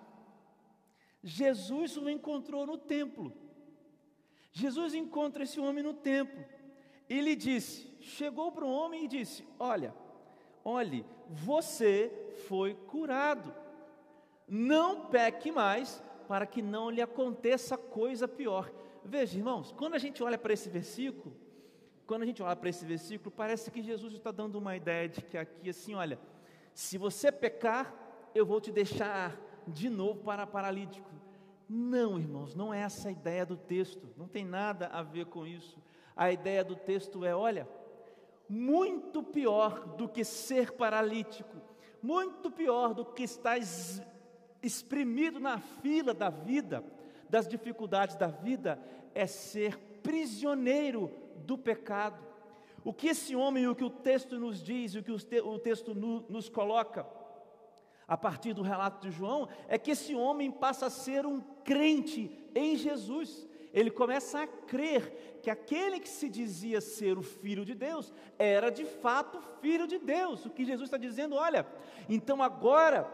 Jesus 1.23 1.97
o 1.97 2.09
encontrou 2.09 2.65
no 2.65 2.77
templo. 2.77 3.33
Jesus 4.51 4.93
encontra 4.93 5.43
esse 5.43 5.59
homem 5.59 5.83
no 5.83 5.93
templo. 5.93 6.43
Ele 7.09 7.35
disse: 7.35 7.93
Chegou 7.99 8.51
para 8.51 8.65
o 8.65 8.71
homem 8.71 9.05
e 9.05 9.07
disse: 9.07 9.45
Olha, 9.59 9.93
olhe, 10.63 11.05
você 11.27 12.11
foi 12.47 12.73
curado. 12.73 13.53
Não 14.47 15.07
peque 15.07 15.51
mais, 15.51 16.01
para 16.27 16.45
que 16.45 16.61
não 16.61 16.89
lhe 16.89 17.01
aconteça 17.01 17.77
coisa 17.77 18.27
pior. 18.27 18.71
Veja, 19.07 19.37
irmãos, 19.37 19.71
quando 19.71 19.93
a 19.93 19.99
gente 19.99 20.23
olha 20.23 20.37
para 20.37 20.51
esse 20.51 20.67
versículo, 20.67 21.35
quando 22.07 22.23
a 22.23 22.25
gente 22.25 22.41
olha 22.41 22.55
para 22.55 22.69
esse 22.69 22.83
versículo, 22.83 23.29
parece 23.29 23.69
que 23.69 23.81
Jesus 23.81 24.13
está 24.13 24.31
dando 24.31 24.55
uma 24.55 24.75
ideia 24.75 25.07
de 25.07 25.21
que 25.21 25.37
aqui, 25.37 25.69
assim, 25.69 25.93
olha, 25.93 26.19
se 26.73 26.97
você 26.97 27.31
pecar, 27.31 27.93
eu 28.33 28.45
vou 28.45 28.59
te 28.59 28.71
deixar 28.71 29.39
de 29.67 29.89
novo 29.89 30.23
para 30.23 30.47
paralítico. 30.47 31.09
Não, 31.69 32.19
irmãos, 32.19 32.55
não 32.55 32.73
é 32.73 32.81
essa 32.81 33.09
a 33.09 33.11
ideia 33.11 33.45
do 33.45 33.55
texto, 33.55 34.09
não 34.17 34.27
tem 34.27 34.43
nada 34.43 34.87
a 34.87 35.03
ver 35.03 35.27
com 35.27 35.45
isso. 35.45 35.77
A 36.15 36.31
ideia 36.31 36.63
do 36.63 36.75
texto 36.75 37.23
é: 37.23 37.35
olha, 37.35 37.67
muito 38.49 39.21
pior 39.21 39.95
do 39.95 40.09
que 40.09 40.23
ser 40.23 40.71
paralítico, 40.71 41.57
muito 42.01 42.49
pior 42.49 42.93
do 42.93 43.05
que 43.05 43.23
estar 43.23 43.57
exprimido 44.61 45.39
na 45.39 45.59
fila 45.59 46.13
da 46.13 46.29
vida, 46.29 46.83
das 47.29 47.47
dificuldades 47.47 48.15
da 48.15 48.27
vida, 48.27 48.79
é 49.13 49.25
ser 49.25 49.77
prisioneiro 50.01 51.11
do 51.37 51.57
pecado. 51.57 52.23
O 52.83 52.93
que 52.93 53.07
esse 53.07 53.35
homem, 53.35 53.67
o 53.67 53.75
que 53.75 53.83
o 53.83 53.89
texto 53.89 54.39
nos 54.39 54.61
diz, 54.61 54.93
o 54.95 55.01
que 55.01 55.11
o 55.11 55.59
texto 55.59 55.95
nos 55.95 56.49
coloca, 56.49 57.05
a 58.07 58.15
partir 58.15 58.53
do 58.53 58.61
relato 58.61 59.07
de 59.07 59.15
João, 59.15 59.49
é 59.67 59.77
que 59.79 59.91
esse 59.91 60.13
homem 60.13 60.51
passa 60.51 60.85
a 60.85 60.91
ser 60.91 61.25
um 61.25 61.41
crente 61.63 62.31
em 62.53 62.75
Jesus. 62.75 63.47
Ele 63.73 63.89
começa 63.89 64.43
a 64.43 64.47
crer 64.47 65.39
que 65.41 65.49
aquele 65.49 65.99
que 65.99 66.07
se 66.07 66.29
dizia 66.29 66.79
ser 66.79 67.17
o 67.17 67.23
filho 67.23 67.65
de 67.65 67.73
Deus 67.73 68.13
era 68.37 68.69
de 68.69 68.85
fato 68.85 69.41
filho 69.59 69.87
de 69.87 69.97
Deus. 69.97 70.45
O 70.45 70.51
que 70.51 70.63
Jesus 70.63 70.87
está 70.87 70.97
dizendo, 70.97 71.35
olha, 71.35 71.65
então 72.07 72.43
agora 72.43 73.09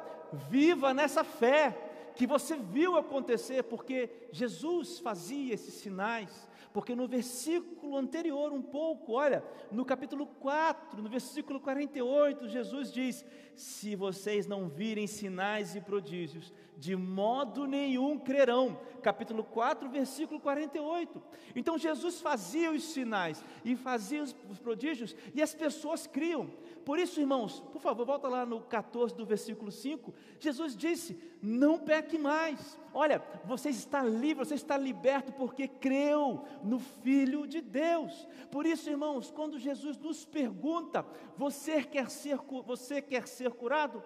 viva 0.50 0.93
nessa 0.93 1.24
fé 1.24 1.90
que 2.15 2.28
você 2.28 2.56
viu 2.56 2.97
acontecer, 2.97 3.63
porque 3.63 4.10
Jesus 4.32 5.00
fazia 5.00 5.54
esses 5.54 5.74
sinais, 5.76 6.50
porque 6.74 6.95
no 6.95 7.08
versículo 7.08 7.97
anterior, 7.97 8.52
um 8.54 8.62
pouco, 8.62 9.13
olha, 9.13 9.43
no 9.71 9.84
capítulo 9.84 10.26
4, 10.26 11.02
no 11.02 11.10
versículo 11.10 11.60
48, 11.60 12.47
Jesus 12.47 12.91
diz: 12.91 13.26
Se 13.56 13.95
vocês 13.95 14.47
não 14.47 14.69
virem 14.69 15.08
sinais 15.08 15.76
e 15.76 15.82
prodígios, 15.82 16.54
de 16.82 16.96
modo 16.96 17.67
nenhum 17.67 18.17
crerão. 18.17 18.76
Capítulo 19.04 19.44
4, 19.44 19.88
versículo 19.88 20.39
48. 20.39 21.22
Então 21.56 21.78
Jesus 21.78 22.20
fazia 22.20 22.72
os 22.72 22.84
sinais 22.84 23.46
e 23.63 23.76
fazia 23.76 24.24
os 24.24 24.60
prodígios 24.60 25.15
e 25.36 25.44
as 25.44 25.54
pessoas 25.54 26.08
criam. 26.08 26.50
Por 26.84 26.98
isso, 26.98 27.20
irmãos, 27.20 27.60
por 27.72 27.80
favor, 27.80 28.04
volta 28.04 28.28
lá 28.28 28.48
no 28.48 28.62
14 28.62 29.13
do 29.13 29.24
versículo 29.24 29.72
5. 29.72 30.12
Jesus 30.39 30.76
disse: 30.76 31.22
Não 31.39 31.78
peque 31.78 32.17
mais. 32.17 32.80
Olha, 32.91 33.24
você 33.46 33.70
está 33.70 34.04
livre, 34.04 34.44
você 34.44 34.56
está 34.56 34.76
liberto 34.76 35.32
porque 35.34 35.67
creu 35.67 36.44
no 36.63 36.80
Filho 36.80 37.46
de 37.46 37.62
Deus. 37.62 38.28
Por 38.50 38.65
isso, 38.65 38.89
irmãos, 38.89 39.30
quando 39.30 39.60
Jesus 39.60 40.00
nos 40.00 40.26
pergunta: 40.26 41.06
Você 41.38 41.84
quer 41.84 42.10
ser, 42.10 42.39
você 42.65 43.04
quer 43.04 43.28
ser 43.28 43.52
curado? 43.52 44.04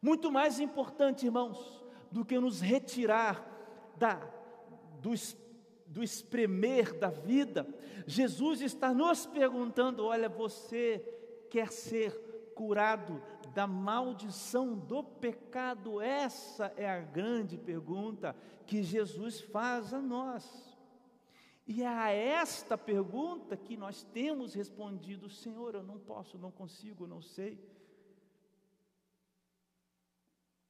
Muito 0.00 0.30
mais 0.30 0.60
importante, 0.60 1.26
irmãos, 1.26 1.84
do 2.10 2.24
que 2.24 2.38
nos 2.38 2.60
retirar 2.60 3.44
da, 3.96 4.14
do, 5.00 5.10
do 5.86 6.02
espremer 6.02 6.96
da 6.98 7.10
vida, 7.10 7.66
Jesus 8.06 8.60
está 8.60 8.94
nos 8.94 9.26
perguntando: 9.26 10.04
olha, 10.04 10.28
você 10.28 11.04
quer 11.50 11.72
ser 11.72 12.12
curado 12.54 13.22
da 13.54 13.66
maldição 13.66 14.74
do 14.74 15.02
pecado? 15.02 16.00
Essa 16.00 16.72
é 16.76 16.88
a 16.88 17.00
grande 17.00 17.58
pergunta 17.58 18.34
que 18.66 18.82
Jesus 18.82 19.40
faz 19.40 19.92
a 19.92 20.00
nós. 20.00 20.76
E 21.66 21.82
é 21.82 21.86
a 21.86 22.10
esta 22.10 22.78
pergunta 22.78 23.56
que 23.56 23.76
nós 23.76 24.02
temos 24.02 24.54
respondido: 24.54 25.28
Senhor, 25.28 25.74
eu 25.74 25.82
não 25.82 25.98
posso, 25.98 26.38
não 26.38 26.50
consigo, 26.50 27.06
não 27.06 27.20
sei. 27.20 27.58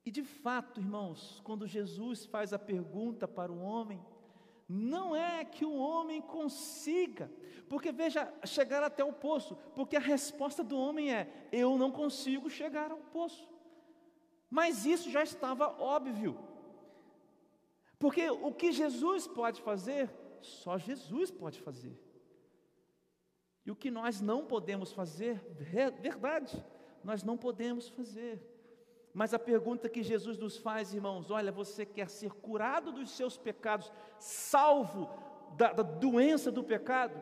E 0.08 0.10
de 0.10 0.24
fato, 0.24 0.80
irmãos, 0.80 1.38
quando 1.44 1.66
Jesus 1.66 2.24
faz 2.24 2.54
a 2.54 2.58
pergunta 2.58 3.28
para 3.28 3.52
o 3.52 3.60
homem, 3.60 4.02
não 4.66 5.14
é 5.14 5.44
que 5.44 5.66
o 5.66 5.76
homem 5.76 6.22
consiga, 6.22 7.30
porque 7.68 7.92
veja, 7.92 8.32
chegar 8.46 8.82
até 8.82 9.04
o 9.04 9.12
poço, 9.12 9.54
porque 9.74 9.96
a 9.96 10.00
resposta 10.00 10.64
do 10.64 10.78
homem 10.78 11.12
é: 11.12 11.30
eu 11.52 11.76
não 11.76 11.92
consigo 11.92 12.48
chegar 12.48 12.90
ao 12.90 12.96
poço. 12.96 13.46
Mas 14.48 14.86
isso 14.86 15.10
já 15.10 15.22
estava 15.22 15.78
óbvio, 15.78 16.38
porque 17.98 18.30
o 18.30 18.50
que 18.50 18.72
Jesus 18.72 19.26
pode 19.26 19.60
fazer, 19.60 20.10
só 20.40 20.78
Jesus 20.78 21.30
pode 21.30 21.60
fazer. 21.60 21.94
E 23.66 23.70
o 23.70 23.76
que 23.76 23.90
nós 23.90 24.22
não 24.22 24.46
podemos 24.46 24.90
fazer, 24.90 25.38
verdade, 26.00 26.64
nós 27.04 27.22
não 27.22 27.36
podemos 27.36 27.90
fazer. 27.90 28.57
Mas 29.12 29.34
a 29.34 29.38
pergunta 29.38 29.88
que 29.88 30.02
Jesus 30.02 30.38
nos 30.38 30.56
faz, 30.56 30.94
irmãos, 30.94 31.30
olha, 31.30 31.50
você 31.50 31.84
quer 31.84 32.08
ser 32.08 32.32
curado 32.32 32.92
dos 32.92 33.10
seus 33.10 33.36
pecados, 33.36 33.90
salvo 34.18 35.08
da, 35.56 35.72
da 35.72 35.82
doença 35.82 36.52
do 36.52 36.62
pecado? 36.62 37.20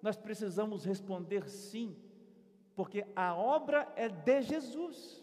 Nós 0.00 0.16
precisamos 0.16 0.84
responder 0.84 1.48
sim, 1.48 1.96
porque 2.74 3.06
a 3.14 3.34
obra 3.34 3.92
é 3.96 4.08
de 4.08 4.42
Jesus. 4.42 5.22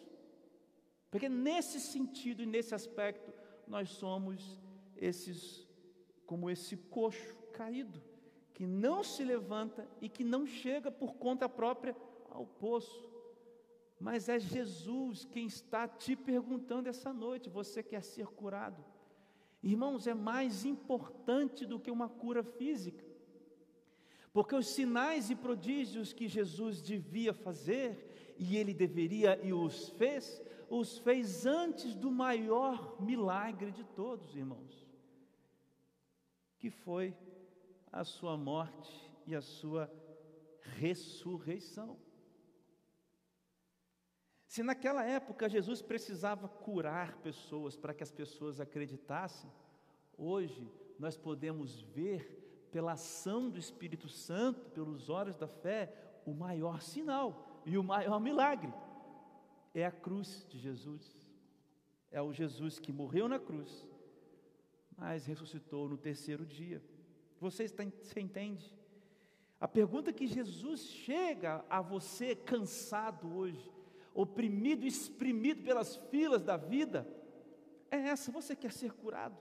Porque 1.12 1.28
nesse 1.28 1.80
sentido 1.80 2.44
e 2.44 2.46
nesse 2.46 2.76
aspecto, 2.76 3.34
nós 3.68 3.90
somos 3.90 4.60
esses, 4.96 5.68
como 6.26 6.50
esse 6.50 6.78
coxo 6.78 7.36
caído, 7.52 8.02
que 8.54 8.66
não 8.66 9.04
se 9.04 9.24
levanta 9.24 9.88
e 10.02 10.10
que 10.10 10.24
não 10.24 10.46
chega 10.46 10.92
por 10.92 11.16
conta 11.16 11.48
própria 11.48 11.96
ao 12.30 12.46
poço. 12.46 13.09
Mas 14.00 14.30
é 14.30 14.40
Jesus 14.40 15.26
quem 15.26 15.46
está 15.46 15.88
te 15.88 16.16
perguntando 16.16 16.88
essa 16.88 17.12
noite: 17.12 17.50
você 17.50 17.84
quer 17.84 18.02
ser 18.04 18.28
curado? 18.28 18.84
Irmãos, 19.62 20.08
é 20.08 20.14
mais 20.14 20.64
importante 20.64 21.66
do 21.66 21.80
que 21.80 21.92
uma 21.92 22.08
cura 22.08 22.42
física. 22.44 23.04
Porque 24.32 24.56
os 24.56 24.68
sinais 24.68 25.30
e 25.30 25.36
prodígios 25.36 26.14
que 26.14 26.28
Jesus 26.28 26.82
devia 26.82 27.34
fazer, 27.34 28.36
e 28.38 28.56
ele 28.56 28.74
deveria 28.74 29.38
e 29.44 29.52
os 29.52 29.90
fez, 29.90 30.42
os 30.70 30.98
fez 31.00 31.46
antes 31.46 31.94
do 31.94 32.10
maior 32.10 33.02
milagre 33.02 33.72
de 33.72 33.84
todos, 33.84 34.34
irmãos, 34.36 34.88
que 36.58 36.70
foi 36.70 37.14
a 37.92 38.06
sua 38.06 38.38
morte 38.38 39.12
e 39.28 39.36
a 39.36 39.42
sua 39.42 39.92
ressurreição. 40.78 41.98
Se 44.50 44.64
naquela 44.64 45.06
época 45.06 45.48
Jesus 45.48 45.80
precisava 45.80 46.48
curar 46.48 47.18
pessoas 47.18 47.78
para 47.78 47.94
que 47.94 48.02
as 48.02 48.12
pessoas 48.12 48.60
acreditassem, 48.60 49.48
hoje 50.18 50.68
nós 50.98 51.16
podemos 51.16 51.82
ver 51.82 52.68
pela 52.72 52.94
ação 52.94 53.48
do 53.48 53.60
Espírito 53.60 54.10
Santo, 54.10 54.72
pelos 54.72 55.08
olhos 55.08 55.38
da 55.38 55.48
fé, 55.48 55.94
o 56.26 56.34
maior 56.34 56.82
sinal 56.82 57.62
e 57.64 57.78
o 57.78 57.84
maior 57.84 58.20
milagre 58.20 58.74
é 59.72 59.86
a 59.86 59.92
cruz 59.92 60.48
de 60.50 60.58
Jesus. 60.58 61.30
É 62.10 62.20
o 62.20 62.34
Jesus 62.34 62.80
que 62.80 62.92
morreu 62.92 63.28
na 63.28 63.38
cruz, 63.38 63.88
mas 64.98 65.28
ressuscitou 65.28 65.88
no 65.88 65.96
terceiro 65.96 66.44
dia. 66.44 66.84
Você, 67.40 67.66
está, 67.66 67.84
você 67.84 68.20
entende? 68.20 68.76
A 69.62 69.68
pergunta 69.68 70.12
que 70.12 70.26
Jesus 70.26 70.88
chega 70.88 71.64
a 71.70 71.84
você 71.84 72.36
cansado 72.36 73.32
hoje, 73.32 73.72
oprimido, 74.22 74.86
exprimido 74.86 75.64
pelas 75.64 75.96
filas 75.96 76.44
da 76.44 76.58
vida, 76.58 77.08
é 77.90 77.98
essa: 77.98 78.32
você 78.32 78.54
quer 78.54 78.74
ser 78.74 78.92
curado? 78.92 79.38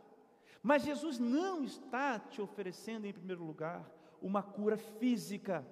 Mas 0.62 0.84
Jesus 0.84 1.18
não 1.18 1.64
está 1.64 2.18
te 2.18 2.40
oferecendo, 2.40 3.06
em 3.06 3.12
primeiro 3.12 3.44
lugar, 3.44 3.90
uma 4.22 4.42
cura 4.42 4.76
física. 4.76 5.66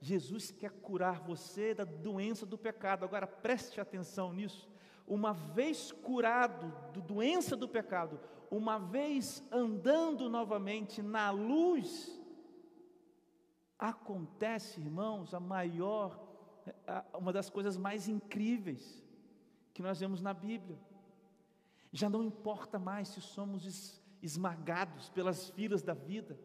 Jesus 0.00 0.50
quer 0.50 0.70
curar 0.70 1.20
você 1.20 1.74
da 1.74 1.84
doença 1.84 2.46
do 2.46 2.56
pecado. 2.56 3.04
Agora 3.04 3.26
preste 3.26 3.80
atenção 3.80 4.32
nisso. 4.32 4.68
Uma 5.06 5.32
vez 5.32 5.92
curado 5.92 6.72
da 6.92 7.00
doença 7.00 7.56
do 7.56 7.68
pecado, 7.68 8.20
uma 8.50 8.78
vez 8.78 9.42
andando 9.50 10.28
novamente 10.28 11.02
na 11.02 11.30
luz, 11.30 12.18
acontece, 13.78 14.80
irmãos, 14.80 15.32
a 15.32 15.40
maior, 15.40 16.28
uma 17.14 17.32
das 17.32 17.50
coisas 17.50 17.76
mais 17.76 18.08
incríveis 18.08 19.02
que 19.74 19.82
nós 19.82 20.00
vemos 20.00 20.20
na 20.20 20.34
Bíblia. 20.34 20.78
Já 21.92 22.08
não 22.08 22.22
importa 22.22 22.78
mais 22.78 23.08
se 23.08 23.20
somos 23.20 24.00
esmagados 24.22 25.08
pelas 25.10 25.50
filas 25.50 25.82
da 25.82 25.94
vida. 25.94 26.38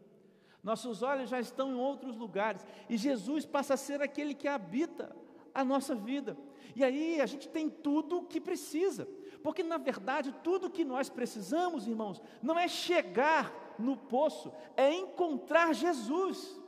Nossos 0.62 1.02
olhos 1.02 1.28
já 1.28 1.38
estão 1.38 1.72
em 1.72 1.76
outros 1.76 2.16
lugares 2.16 2.64
e 2.88 2.96
Jesus 2.96 3.44
passa 3.44 3.74
a 3.74 3.76
ser 3.76 4.00
aquele 4.00 4.34
que 4.34 4.48
habita 4.48 5.14
a 5.54 5.64
nossa 5.64 5.94
vida. 5.94 6.36
E 6.74 6.82
aí 6.82 7.20
a 7.20 7.26
gente 7.26 7.48
tem 7.48 7.68
tudo 7.68 8.18
o 8.18 8.24
que 8.24 8.40
precisa, 8.40 9.06
porque 9.42 9.62
na 9.62 9.76
verdade 9.76 10.32
tudo 10.42 10.70
que 10.70 10.84
nós 10.84 11.08
precisamos, 11.10 11.86
irmãos, 11.86 12.22
não 12.42 12.58
é 12.58 12.66
chegar 12.66 13.74
no 13.78 13.96
poço, 13.96 14.52
é 14.76 14.92
encontrar 14.92 15.74
Jesus. 15.74 16.60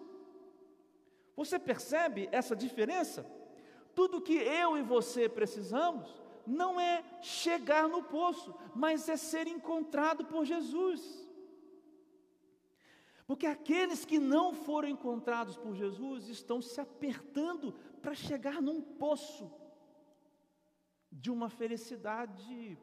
Você 1.35 1.59
percebe 1.59 2.29
essa 2.33 2.55
diferença? 2.55 3.27
Tudo 3.97 4.21
que 4.21 4.35
eu 4.35 4.77
e 4.77 4.83
você 4.83 5.27
precisamos 5.27 6.07
não 6.47 6.79
é 6.79 7.03
chegar 7.23 7.89
no 7.89 8.03
poço, 8.03 8.55
mas 8.75 9.09
é 9.09 9.17
ser 9.17 9.47
encontrado 9.47 10.27
por 10.27 10.45
Jesus. 10.45 11.27
Porque 13.27 13.47
aqueles 13.47 14.05
que 14.05 14.19
não 14.19 14.53
foram 14.53 14.91
encontrados 14.91 15.57
por 15.57 15.75
Jesus 15.75 16.29
estão 16.29 16.61
se 16.61 16.79
apertando 16.79 17.73
para 18.03 18.15
chegar 18.15 18.61
num 18.61 18.83
poço 18.83 19.51
de 21.11 21.31
uma 21.31 21.49
felicidade 21.49 22.79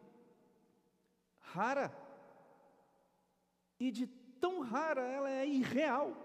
rara. 1.38 1.96
E 3.80 3.92
de 3.92 4.08
tão 4.42 4.62
rara 4.62 5.02
ela 5.02 5.30
é 5.30 5.46
irreal. 5.46 6.18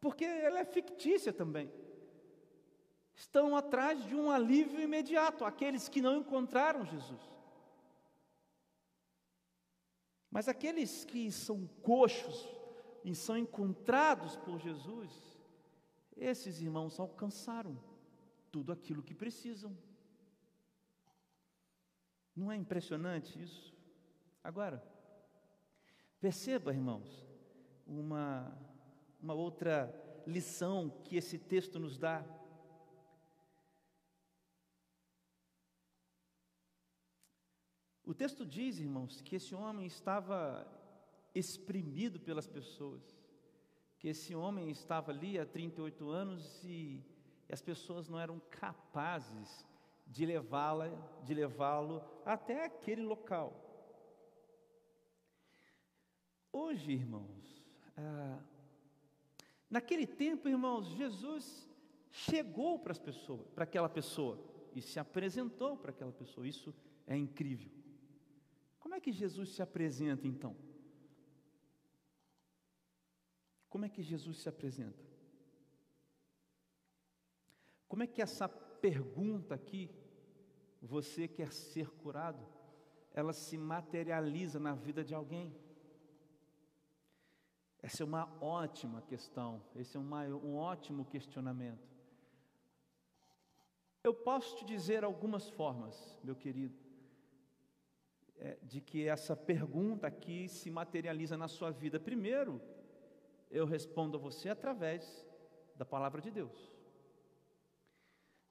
Porque 0.00 0.24
ela 0.24 0.58
é 0.58 0.64
fictícia 0.64 1.32
também 1.32 1.83
estão 3.14 3.56
atrás 3.56 4.04
de 4.04 4.14
um 4.14 4.30
alívio 4.30 4.80
imediato, 4.80 5.44
aqueles 5.44 5.88
que 5.88 6.02
não 6.02 6.16
encontraram 6.16 6.84
Jesus. 6.84 7.20
Mas 10.30 10.48
aqueles 10.48 11.04
que 11.04 11.30
são 11.30 11.66
coxos 11.82 12.48
e 13.04 13.14
são 13.14 13.38
encontrados 13.38 14.36
por 14.36 14.58
Jesus, 14.58 15.10
esses 16.16 16.60
irmãos 16.60 16.98
alcançaram 16.98 17.78
tudo 18.50 18.72
aquilo 18.72 19.02
que 19.02 19.14
precisam. 19.14 19.76
Não 22.34 22.50
é 22.50 22.56
impressionante 22.56 23.40
isso? 23.40 23.72
Agora, 24.42 24.82
perceba, 26.20 26.72
irmãos, 26.72 27.24
uma, 27.86 28.58
uma 29.20 29.34
outra 29.34 29.94
lição 30.26 30.90
que 31.04 31.16
esse 31.16 31.38
texto 31.38 31.78
nos 31.78 31.96
dá. 31.96 32.24
O 38.06 38.12
texto 38.12 38.44
diz, 38.44 38.78
irmãos, 38.78 39.22
que 39.22 39.36
esse 39.36 39.54
homem 39.54 39.86
estava 39.86 40.66
exprimido 41.34 42.20
pelas 42.20 42.46
pessoas, 42.46 43.02
que 43.98 44.08
esse 44.08 44.34
homem 44.34 44.70
estava 44.70 45.10
ali 45.10 45.38
há 45.38 45.46
38 45.46 46.10
anos 46.10 46.62
e 46.64 47.02
as 47.50 47.62
pessoas 47.62 48.08
não 48.08 48.20
eram 48.20 48.38
capazes 48.50 49.66
de 50.06 50.26
levá-la, 50.26 50.88
de 51.24 51.32
levá-lo 51.32 52.02
até 52.26 52.66
aquele 52.66 53.02
local. 53.02 53.60
Hoje, 56.52 56.92
irmãos, 56.92 57.64
ah, 57.96 58.38
naquele 59.70 60.06
tempo, 60.06 60.46
irmãos, 60.46 60.88
Jesus 60.88 61.66
chegou 62.10 62.78
para 62.78 62.92
as 62.92 62.98
pessoas, 62.98 63.48
para 63.48 63.64
aquela 63.64 63.88
pessoa 63.88 64.38
e 64.74 64.82
se 64.82 65.00
apresentou 65.00 65.76
para 65.76 65.90
aquela 65.90 66.12
pessoa. 66.12 66.46
Isso 66.46 66.72
é 67.06 67.16
incrível. 67.16 67.83
Como 68.84 68.94
é 68.94 69.00
que 69.00 69.10
Jesus 69.10 69.54
se 69.54 69.62
apresenta 69.62 70.28
então? 70.28 70.54
Como 73.70 73.86
é 73.86 73.88
que 73.88 74.02
Jesus 74.02 74.42
se 74.42 74.46
apresenta? 74.46 75.02
Como 77.88 78.02
é 78.02 78.06
que 78.06 78.20
essa 78.20 78.46
pergunta 78.46 79.54
aqui, 79.54 79.90
você 80.82 81.26
quer 81.26 81.50
ser 81.50 81.88
curado, 81.92 82.46
ela 83.14 83.32
se 83.32 83.56
materializa 83.56 84.60
na 84.60 84.74
vida 84.74 85.02
de 85.02 85.14
alguém? 85.14 85.56
Essa 87.80 88.02
é 88.02 88.04
uma 88.04 88.26
ótima 88.42 89.00
questão, 89.00 89.64
esse 89.74 89.96
é 89.96 90.00
uma, 90.00 90.26
um 90.26 90.56
ótimo 90.56 91.06
questionamento. 91.06 91.88
Eu 94.02 94.12
posso 94.12 94.54
te 94.58 94.64
dizer 94.66 95.04
algumas 95.04 95.48
formas, 95.48 96.20
meu 96.22 96.36
querido, 96.36 96.83
de 98.62 98.80
que 98.80 99.08
essa 99.08 99.36
pergunta 99.36 100.06
aqui 100.06 100.48
se 100.48 100.70
materializa 100.70 101.36
na 101.36 101.48
sua 101.48 101.70
vida? 101.70 102.00
Primeiro, 102.00 102.60
eu 103.50 103.64
respondo 103.64 104.16
a 104.16 104.20
você 104.20 104.48
através 104.48 105.26
da 105.76 105.84
palavra 105.84 106.20
de 106.20 106.30
Deus. 106.30 106.72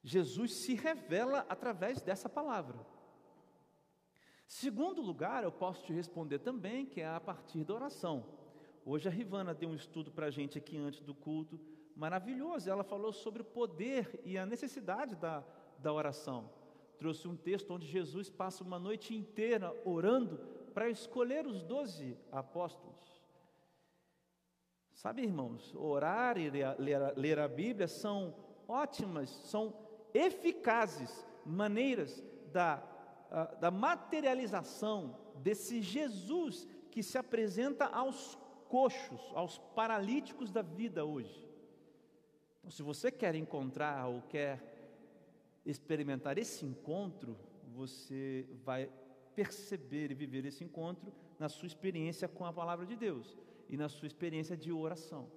Jesus 0.02 0.54
se 0.54 0.74
revela 0.74 1.46
através 1.48 2.02
dessa 2.02 2.28
palavra. 2.28 2.78
Segundo 4.46 5.00
lugar, 5.00 5.42
eu 5.42 5.52
posso 5.52 5.84
te 5.84 5.92
responder 5.92 6.38
também 6.38 6.84
que 6.84 7.00
é 7.00 7.08
a 7.08 7.20
partir 7.20 7.64
da 7.64 7.74
oração. 7.74 8.26
Hoje 8.84 9.08
a 9.08 9.10
Rivana 9.10 9.54
deu 9.54 9.70
um 9.70 9.74
estudo 9.74 10.10
para 10.10 10.26
a 10.26 10.30
gente 10.30 10.58
aqui 10.58 10.76
antes 10.76 11.00
do 11.00 11.14
culto, 11.14 11.58
maravilhoso. 11.96 12.68
Ela 12.68 12.84
falou 12.84 13.12
sobre 13.12 13.40
o 13.40 13.46
poder 13.46 14.20
e 14.24 14.36
a 14.36 14.44
necessidade 14.44 15.16
da, 15.16 15.42
da 15.78 15.92
oração 15.92 16.50
trouxe 17.04 17.28
um 17.28 17.36
texto 17.36 17.70
onde 17.70 17.86
Jesus 17.86 18.30
passa 18.30 18.64
uma 18.64 18.78
noite 18.78 19.14
inteira 19.14 19.78
orando 19.84 20.38
para 20.72 20.88
escolher 20.88 21.46
os 21.46 21.62
doze 21.62 22.16
apóstolos. 22.32 23.22
Sabe, 24.94 25.20
irmãos, 25.20 25.74
orar 25.74 26.38
e 26.38 26.50
ler 27.14 27.38
a 27.38 27.46
Bíblia 27.46 27.86
são 27.86 28.34
ótimas, 28.66 29.28
são 29.28 29.74
eficazes 30.14 31.26
maneiras 31.44 32.24
da, 32.50 32.76
da 33.60 33.70
materialização 33.70 35.14
desse 35.42 35.82
Jesus 35.82 36.66
que 36.90 37.02
se 37.02 37.18
apresenta 37.18 37.84
aos 37.84 38.38
coxos, 38.66 39.20
aos 39.34 39.58
paralíticos 39.58 40.50
da 40.50 40.62
vida 40.62 41.04
hoje. 41.04 41.46
Então, 42.60 42.70
se 42.70 42.82
você 42.82 43.12
quer 43.12 43.34
encontrar 43.34 44.08
ou 44.08 44.22
quer 44.22 44.73
experimentar 45.64 46.38
esse 46.38 46.64
encontro, 46.64 47.36
você 47.74 48.46
vai 48.64 48.90
perceber 49.34 50.10
e 50.10 50.14
viver 50.14 50.44
esse 50.44 50.62
encontro 50.62 51.12
na 51.38 51.48
sua 51.48 51.66
experiência 51.66 52.28
com 52.28 52.44
a 52.44 52.52
palavra 52.52 52.86
de 52.86 52.96
Deus 52.96 53.36
e 53.68 53.76
na 53.76 53.88
sua 53.88 54.06
experiência 54.06 54.56
de 54.56 54.70
oração. 54.70 55.30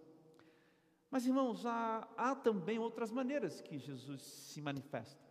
Mas, 1.09 1.25
irmãos, 1.25 1.65
há, 1.65 2.07
há 2.17 2.35
também 2.35 2.77
outras 2.77 3.11
maneiras 3.11 3.61
que 3.61 3.77
Jesus 3.77 4.21
se 4.21 4.61
manifesta. 4.61 5.25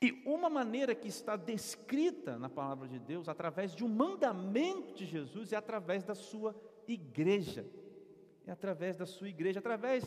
E 0.00 0.20
uma 0.26 0.50
maneira 0.50 0.96
que 0.96 1.06
está 1.06 1.36
descrita 1.36 2.36
na 2.36 2.48
palavra 2.48 2.88
de 2.88 2.98
Deus, 2.98 3.28
através 3.28 3.72
de 3.74 3.84
um 3.84 3.88
mandamento 3.88 4.94
de 4.94 5.06
Jesus, 5.06 5.52
é 5.52 5.56
através 5.56 6.02
da 6.02 6.14
sua 6.14 6.56
igreja. 6.88 7.64
É 8.44 8.50
através 8.50 8.96
da 8.96 9.06
sua 9.06 9.28
igreja, 9.28 9.60
através 9.60 10.04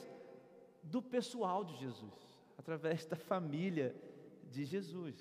do 0.83 1.01
pessoal 1.01 1.63
de 1.63 1.77
Jesus, 1.77 2.34
através 2.57 3.05
da 3.05 3.15
família 3.15 3.95
de 4.43 4.65
Jesus. 4.65 5.15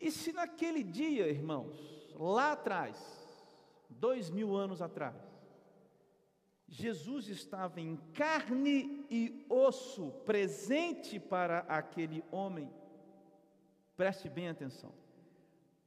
E 0.00 0.10
se 0.10 0.32
naquele 0.32 0.82
dia, 0.82 1.28
irmãos, 1.28 2.14
lá 2.14 2.52
atrás, 2.52 2.96
dois 3.88 4.30
mil 4.30 4.56
anos 4.56 4.80
atrás, 4.80 5.16
Jesus 6.68 7.28
estava 7.28 7.80
em 7.80 7.96
carne 8.12 9.06
e 9.10 9.44
osso, 9.48 10.10
presente 10.26 11.18
para 11.18 11.60
aquele 11.60 12.22
homem. 12.30 12.70
Preste 13.96 14.28
bem 14.28 14.48
atenção. 14.48 14.92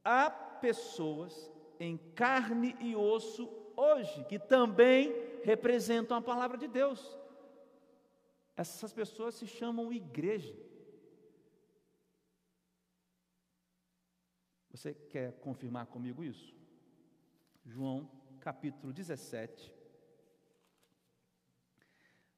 Há 0.04 0.28
pessoas 0.30 1.50
em 1.78 1.96
carne 2.14 2.76
e 2.80 2.96
osso 2.96 3.48
hoje 3.76 4.24
que 4.24 4.38
também 4.38 5.14
representam 5.44 6.16
a 6.16 6.22
palavra 6.22 6.58
de 6.58 6.66
Deus. 6.66 7.18
Essas 8.56 8.92
pessoas 8.92 9.34
se 9.34 9.46
chamam 9.46 9.92
igreja. 9.92 10.54
Você 14.70 14.94
quer 14.94 15.32
confirmar 15.40 15.86
comigo 15.86 16.24
isso? 16.24 16.54
João 17.64 18.10
capítulo 18.40 18.92
17 18.92 19.82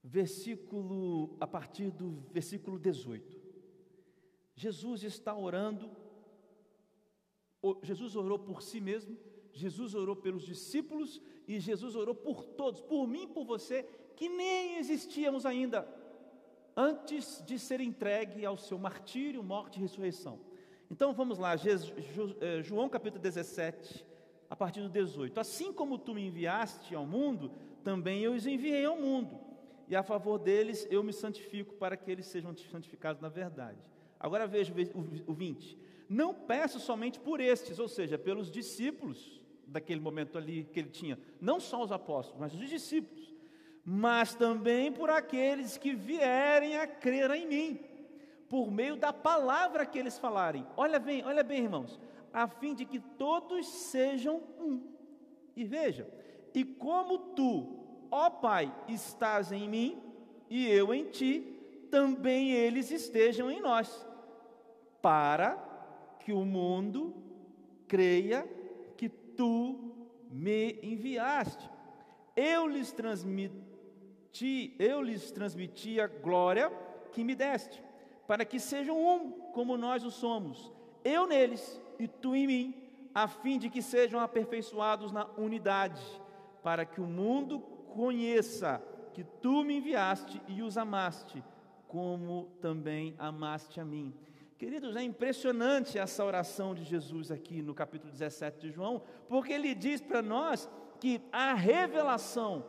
versículo, 0.04 1.34
a 1.40 1.46
partir 1.46 1.90
do 1.90 2.22
versículo 2.30 2.78
18. 2.78 3.42
Jesus 4.54 5.02
está 5.02 5.34
orando, 5.34 5.90
Jesus 7.82 8.14
orou 8.14 8.38
por 8.38 8.62
si 8.62 8.82
mesmo, 8.82 9.16
Jesus 9.50 9.94
orou 9.94 10.14
pelos 10.14 10.44
discípulos 10.44 11.22
e 11.48 11.58
Jesus 11.58 11.96
orou 11.96 12.14
por 12.14 12.44
todos, 12.44 12.82
por 12.82 13.06
mim 13.06 13.26
por 13.26 13.46
você, 13.46 13.82
que 14.14 14.28
nem 14.28 14.76
existíamos 14.76 15.46
ainda 15.46 15.82
antes 16.76 17.42
de 17.46 17.58
ser 17.58 17.80
entregue 17.80 18.44
ao 18.44 18.56
seu 18.56 18.78
martírio, 18.78 19.42
morte 19.42 19.78
e 19.78 19.82
ressurreição. 19.82 20.38
Então 20.90 21.12
vamos 21.12 21.38
lá, 21.38 21.54
eh, 21.54 22.62
João 22.62 22.88
capítulo 22.88 23.22
17, 23.22 24.04
a 24.48 24.56
partir 24.56 24.80
do 24.80 24.88
18. 24.88 25.38
Assim 25.40 25.72
como 25.72 25.98
tu 25.98 26.14
me 26.14 26.26
enviaste 26.26 26.94
ao 26.94 27.06
mundo, 27.06 27.52
também 27.82 28.22
eu 28.22 28.32
os 28.32 28.46
enviei 28.46 28.84
ao 28.84 28.96
mundo 28.96 29.40
e 29.88 29.94
a 29.96 30.02
favor 30.02 30.38
deles 30.38 30.86
eu 30.90 31.02
me 31.02 31.12
santifico 31.12 31.74
para 31.74 31.96
que 31.96 32.10
eles 32.10 32.26
sejam 32.26 32.54
santificados 32.56 33.20
na 33.20 33.28
verdade. 33.28 33.78
Agora 34.18 34.46
veja 34.46 34.72
o 35.26 35.34
20. 35.34 35.78
Não 36.08 36.34
peço 36.34 36.78
somente 36.80 37.18
por 37.18 37.40
estes, 37.40 37.78
ou 37.78 37.88
seja, 37.88 38.18
pelos 38.18 38.50
discípulos 38.50 39.40
daquele 39.66 40.00
momento 40.00 40.38
ali 40.38 40.64
que 40.64 40.78
ele 40.78 40.90
tinha, 40.90 41.18
não 41.40 41.58
só 41.58 41.82
os 41.82 41.90
apóstolos, 41.90 42.40
mas 42.40 42.54
os 42.54 42.68
discípulos, 42.68 43.23
mas 43.84 44.34
também 44.34 44.90
por 44.90 45.10
aqueles 45.10 45.76
que 45.76 45.94
vierem 45.94 46.76
a 46.76 46.86
crer 46.86 47.30
em 47.32 47.46
mim, 47.46 47.80
por 48.48 48.70
meio 48.70 48.96
da 48.96 49.12
palavra 49.12 49.84
que 49.84 49.98
eles 49.98 50.18
falarem. 50.18 50.66
Olha 50.76 50.98
bem, 50.98 51.24
olha 51.24 51.42
bem, 51.42 51.64
irmãos, 51.64 52.00
a 52.32 52.48
fim 52.48 52.74
de 52.74 52.84
que 52.84 52.98
todos 52.98 53.66
sejam 53.66 54.42
um. 54.58 54.82
E 55.54 55.64
veja, 55.64 56.08
e 56.54 56.64
como 56.64 57.18
tu, 57.18 57.84
Ó 58.10 58.30
Pai, 58.30 58.72
estás 58.88 59.50
em 59.50 59.68
mim 59.68 60.00
e 60.48 60.68
eu 60.68 60.94
em 60.94 61.06
ti, 61.06 61.40
também 61.90 62.52
eles 62.52 62.90
estejam 62.90 63.50
em 63.50 63.60
nós, 63.60 64.06
para 65.02 65.56
que 66.20 66.32
o 66.32 66.44
mundo 66.44 67.14
creia 67.86 68.48
que 68.96 69.08
tu 69.08 69.94
me 70.30 70.78
enviaste. 70.82 71.68
Eu 72.36 72.66
lhes 72.66 72.92
transmiti, 74.34 74.74
eu 74.80 75.00
lhes 75.00 75.30
transmiti 75.30 76.00
a 76.00 76.08
glória 76.08 76.70
que 77.12 77.22
me 77.22 77.34
deste, 77.36 77.82
para 78.26 78.44
que 78.44 78.58
sejam 78.58 78.96
um 78.98 79.30
como 79.52 79.76
nós 79.76 80.04
o 80.04 80.10
somos, 80.10 80.72
eu 81.04 81.26
neles 81.26 81.80
e 81.98 82.08
tu 82.08 82.34
em 82.34 82.46
mim, 82.46 82.74
a 83.14 83.28
fim 83.28 83.58
de 83.58 83.70
que 83.70 83.80
sejam 83.80 84.18
aperfeiçoados 84.18 85.12
na 85.12 85.26
unidade, 85.38 86.02
para 86.64 86.84
que 86.84 87.00
o 87.00 87.06
mundo 87.06 87.60
conheça 87.94 88.82
que 89.12 89.22
tu 89.22 89.62
me 89.62 89.76
enviaste 89.76 90.42
e 90.48 90.62
os 90.62 90.76
amaste, 90.76 91.44
como 91.86 92.48
também 92.60 93.14
amaste 93.16 93.80
a 93.80 93.84
mim. 93.84 94.12
Queridos, 94.58 94.96
é 94.96 95.02
impressionante 95.02 95.96
essa 95.96 96.24
oração 96.24 96.74
de 96.74 96.82
Jesus 96.82 97.30
aqui 97.30 97.62
no 97.62 97.74
capítulo 97.74 98.10
17 98.10 98.58
de 98.58 98.72
João, 98.72 99.02
porque 99.28 99.52
ele 99.52 99.74
diz 99.74 100.00
para 100.00 100.22
nós 100.22 100.68
que 100.98 101.20
a 101.30 101.54
revelação 101.54 102.64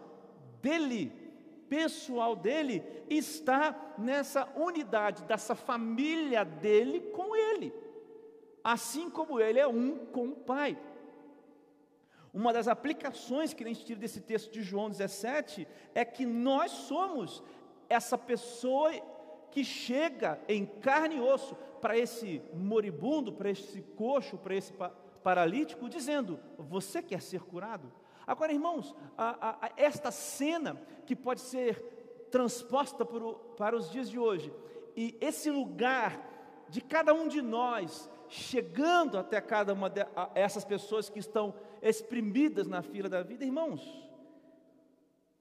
dele, 0.61 1.24
pessoal 1.69 2.35
dele, 2.35 2.83
está 3.09 3.93
nessa 3.97 4.47
unidade, 4.55 5.23
dessa 5.23 5.55
família 5.55 6.43
dele 6.43 6.99
com 7.11 7.35
ele, 7.35 7.73
assim 8.63 9.09
como 9.09 9.39
ele 9.39 9.59
é 9.59 9.67
um 9.67 10.05
com 10.07 10.29
o 10.29 10.35
Pai. 10.35 10.77
Uma 12.33 12.51
das 12.51 12.67
aplicações 12.67 13.53
que 13.53 13.63
a 13.63 13.67
gente 13.67 13.85
tira 13.85 13.99
desse 13.99 14.19
texto 14.19 14.51
de 14.51 14.61
João 14.61 14.89
17 14.89 15.67
é 15.93 16.03
que 16.03 16.25
nós 16.25 16.71
somos 16.71 17.41
essa 17.87 18.17
pessoa 18.17 18.91
que 19.51 19.63
chega 19.63 20.37
em 20.49 20.65
carne 20.65 21.15
e 21.15 21.21
osso 21.21 21.55
para 21.79 21.97
esse 21.97 22.41
moribundo, 22.53 23.31
para 23.31 23.49
esse 23.49 23.81
coxo, 23.95 24.37
para 24.37 24.53
esse 24.53 24.73
paralítico, 25.23 25.87
dizendo: 25.87 26.39
Você 26.57 27.01
quer 27.01 27.21
ser 27.21 27.41
curado? 27.41 27.89
Agora, 28.25 28.51
irmãos, 28.51 28.95
a, 29.17 29.65
a, 29.65 29.71
esta 29.77 30.11
cena 30.11 30.75
que 31.05 31.15
pode 31.15 31.41
ser 31.41 32.27
transposta 32.31 33.03
o, 33.03 33.33
para 33.55 33.75
os 33.75 33.89
dias 33.91 34.09
de 34.09 34.17
hoje, 34.19 34.53
e 34.95 35.17
esse 35.21 35.49
lugar 35.49 36.19
de 36.69 36.81
cada 36.81 37.13
um 37.13 37.27
de 37.27 37.41
nós 37.41 38.09
chegando 38.27 39.17
até 39.17 39.39
cada 39.39 39.73
uma 39.73 39.89
dessas 39.89 40.65
pessoas 40.65 41.09
que 41.09 41.19
estão 41.19 41.53
exprimidas 41.81 42.67
na 42.67 42.81
fila 42.81 43.07
da 43.07 43.21
vida, 43.21 43.45
irmãos. 43.45 43.81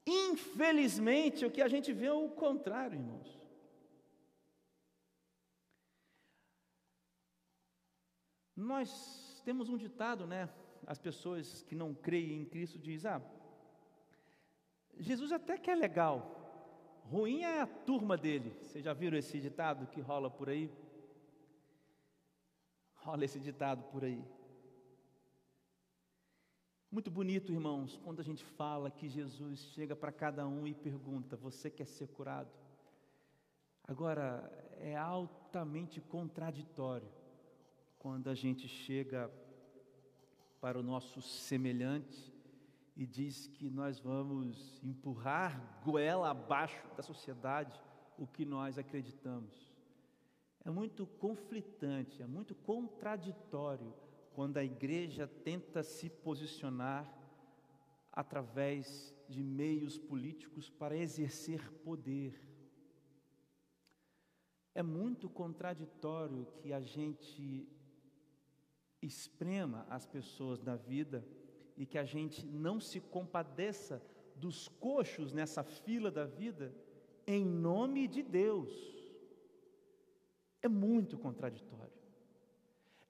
Infelizmente, 0.07 1.47
o 1.47 1.51
que 1.51 1.63
a 1.63 1.69
gente 1.69 1.93
vê 1.93 2.07
é 2.07 2.13
o 2.13 2.29
contrário, 2.29 2.99
irmãos. 2.99 3.41
Nós 8.55 9.43
temos 9.45 9.69
um 9.69 9.77
ditado, 9.77 10.27
né? 10.27 10.49
As 10.87 10.99
pessoas 10.99 11.63
que 11.63 11.75
não 11.75 11.95
creem 11.95 12.43
em 12.43 12.45
Cristo 12.45 12.79
dizem: 12.79 13.11
Ah, 13.11 13.23
Jesus 14.99 15.33
até 15.33 15.59
que 15.59 15.71
é 15.71 15.75
legal, 15.75 17.03
ruim 17.11 17.43
é 17.43 17.61
a 17.61 17.67
turma 17.67 18.17
dele. 18.17 18.51
Vocês 18.63 18.85
já 18.85 18.93
viram 18.93 19.19
esse 19.19 19.41
ditado 19.41 19.87
que 19.87 20.01
rola 20.01 20.31
por 20.31 20.49
aí? 20.49 20.71
Rola 22.95 23.25
esse 23.25 23.39
ditado 23.39 23.83
por 23.91 24.05
aí. 24.05 24.25
Muito 26.91 27.11
bonito, 27.11 27.53
irmãos, 27.53 27.99
quando 28.05 28.21
a 28.21 28.23
gente 28.23 28.45
fala 28.45 28.91
que 28.91 29.09
Jesus 29.09 29.61
chega 29.75 29.97
para 29.97 30.13
cada 30.13 30.47
um 30.47 30.67
e 30.67 30.75
pergunta: 30.75 31.37
Você 31.37 31.71
quer 31.71 31.87
ser 31.87 32.09
curado? 32.09 32.51
Agora, 33.87 34.51
é 34.79 34.97
altamente 34.97 36.01
contraditório 36.01 37.09
quando 37.99 38.29
a 38.29 38.35
gente 38.35 38.69
chega 38.69 39.31
para 40.65 40.81
o 40.81 40.83
nosso 40.83 41.21
semelhante 41.21 42.33
e 42.97 43.05
diz 43.05 43.49
que 43.49 43.69
nós 43.69 44.01
vamos 44.01 44.83
empurrar 44.83 45.83
goela 45.85 46.31
abaixo 46.31 46.83
da 46.97 47.03
sociedade 47.03 47.79
o 48.17 48.27
que 48.27 48.47
nós 48.47 48.79
acreditamos. 48.79 49.71
É 50.65 50.71
muito 50.71 51.07
conflitante, 51.07 52.23
é 52.23 52.27
muito 52.27 52.55
contraditório 52.55 53.93
quando 54.33 54.57
a 54.57 54.65
igreja 54.65 55.27
tenta 55.27 55.83
se 55.83 56.09
posicionar 56.09 57.07
através 58.11 59.15
de 59.29 59.43
meios 59.43 59.99
políticos 59.99 60.71
para 60.71 60.97
exercer 60.97 61.61
poder, 61.85 62.43
É 64.75 64.83
muito 64.83 65.29
contraditório 65.29 66.47
que 66.57 66.73
a 66.73 66.81
gente 66.81 67.69
esprema 69.05 69.87
as 69.89 70.07
pessoas 70.07 70.61
da 70.61 70.77
vida 70.77 71.25
e 71.77 71.85
que 71.85 71.99
a 71.99 72.05
gente 72.05 72.45
não 72.47 72.81
se 72.81 73.01
compadeça 73.01 74.03
dos 74.37 74.69
coxos 74.69 75.33
nessa 75.33 75.63
fila 75.63 76.11
da 76.11 76.25
vida 76.25 76.75
em 77.27 77.45
nome 77.45 78.07
de 78.07 78.23
Deus. 78.23 78.71
É 80.63 80.69
muito 80.69 81.19
contraditório. 81.19 81.93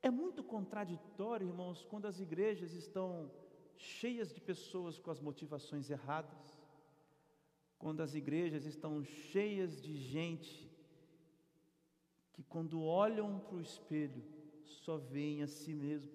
É 0.02 0.10
muito 0.10 0.42
contraditório, 0.42 1.48
irmãos, 1.48 1.84
quando 1.84 2.06
as 2.06 2.20
igrejas 2.20 2.72
estão 2.74 3.30
cheias 3.76 4.32
de 4.32 4.40
pessoas 4.40 4.98
com 4.98 5.10
as 5.10 5.20
motivações 5.20 5.88
erradas, 5.90 6.60
quando 7.78 8.00
as 8.02 8.14
igrejas 8.14 8.66
estão 8.66 9.02
cheias 9.02 9.80
de 9.80 9.94
gente 9.96 10.70
que, 12.32 12.42
quando 12.42 12.82
olham 12.82 13.38
para 13.38 13.56
o 13.56 13.60
espelho, 13.60 14.22
só 14.66 14.96
veem 14.96 15.42
a 15.42 15.46
si 15.46 15.74
mesmo. 15.74 16.12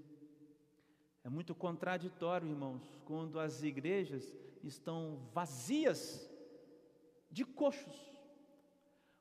É 1.23 1.29
muito 1.29 1.53
contraditório, 1.53 2.47
irmãos, 2.47 2.83
quando 3.05 3.39
as 3.39 3.61
igrejas 3.63 4.33
estão 4.63 5.19
vazias 5.33 6.29
de 7.29 7.45
coxos. 7.45 8.09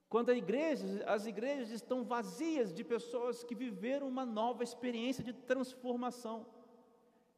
Quando 0.08 0.32
igreja, 0.32 1.04
as 1.06 1.26
igrejas 1.26 1.70
estão 1.70 2.02
vazias 2.02 2.72
de 2.72 2.82
pessoas 2.82 3.44
que 3.44 3.54
viveram 3.54 4.08
uma 4.08 4.24
nova 4.24 4.64
experiência 4.64 5.22
de 5.22 5.32
transformação. 5.32 6.46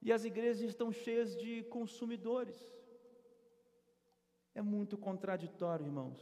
E 0.00 0.12
as 0.12 0.24
igrejas 0.24 0.62
estão 0.62 0.92
cheias 0.92 1.36
de 1.36 1.64
consumidores. 1.64 2.56
É 4.54 4.62
muito 4.62 4.96
contraditório, 4.96 5.86
irmãos, 5.86 6.18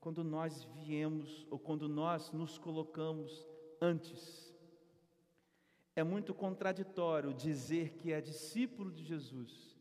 quando 0.00 0.22
nós 0.22 0.64
viemos 0.76 1.46
ou 1.50 1.58
quando 1.58 1.88
nós 1.88 2.30
nos 2.32 2.56
colocamos 2.56 3.46
antes. 3.80 4.49
É 5.94 6.02
muito 6.04 6.32
contraditório 6.32 7.34
dizer 7.34 7.94
que 7.94 8.12
é 8.12 8.20
discípulo 8.20 8.92
de 8.92 9.04
Jesus 9.04 9.76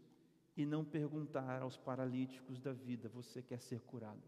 e 0.58 0.66
não 0.66 0.84
perguntar 0.84 1.62
aos 1.62 1.78
paralíticos 1.78 2.60
da 2.60 2.74
vida: 2.74 3.08
você 3.10 3.42
quer 3.42 3.62
ser 3.62 3.80
curado? 3.82 4.22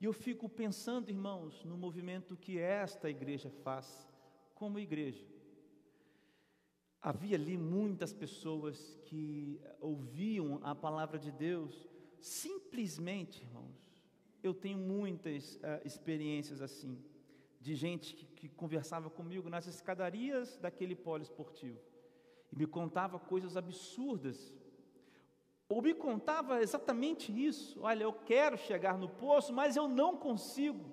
E 0.00 0.06
eu 0.06 0.12
fico 0.14 0.48
pensando, 0.48 1.10
irmãos, 1.10 1.62
no 1.64 1.76
movimento 1.76 2.36
que 2.36 2.58
esta 2.58 3.10
igreja 3.10 3.50
faz 3.50 4.08
como 4.54 4.78
igreja 4.78 5.26
havia 7.00 7.36
ali 7.36 7.56
muitas 7.56 8.12
pessoas 8.12 8.98
que 9.06 9.60
ouviam 9.80 10.60
a 10.62 10.74
palavra 10.74 11.18
de 11.18 11.30
Deus, 11.30 11.88
simplesmente, 12.20 13.42
irmãos, 13.42 13.74
eu 14.42 14.52
tenho 14.52 14.78
muitas 14.78 15.56
uh, 15.56 15.80
experiências 15.84 16.60
assim, 16.60 17.02
de 17.60 17.74
gente 17.74 18.14
que, 18.14 18.26
que 18.26 18.48
conversava 18.48 19.08
comigo 19.08 19.48
nas 19.48 19.66
escadarias 19.66 20.58
daquele 20.58 20.94
polo 20.94 21.22
esportivo, 21.22 21.80
e 22.52 22.56
me 22.56 22.66
contava 22.66 23.18
coisas 23.18 23.56
absurdas, 23.56 24.52
ou 25.70 25.80
me 25.80 25.94
contava 25.94 26.60
exatamente 26.60 27.32
isso: 27.32 27.78
olha, 27.80 28.02
eu 28.02 28.12
quero 28.12 28.58
chegar 28.58 28.98
no 28.98 29.08
poço, 29.08 29.52
mas 29.52 29.76
eu 29.76 29.86
não 29.86 30.16
consigo. 30.16 30.84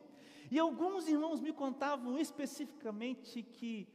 E 0.51 0.59
alguns 0.59 1.09
irmãos 1.09 1.41
me 1.41 1.51
contavam 1.51 2.17
especificamente 2.17 3.41
que 3.41 3.89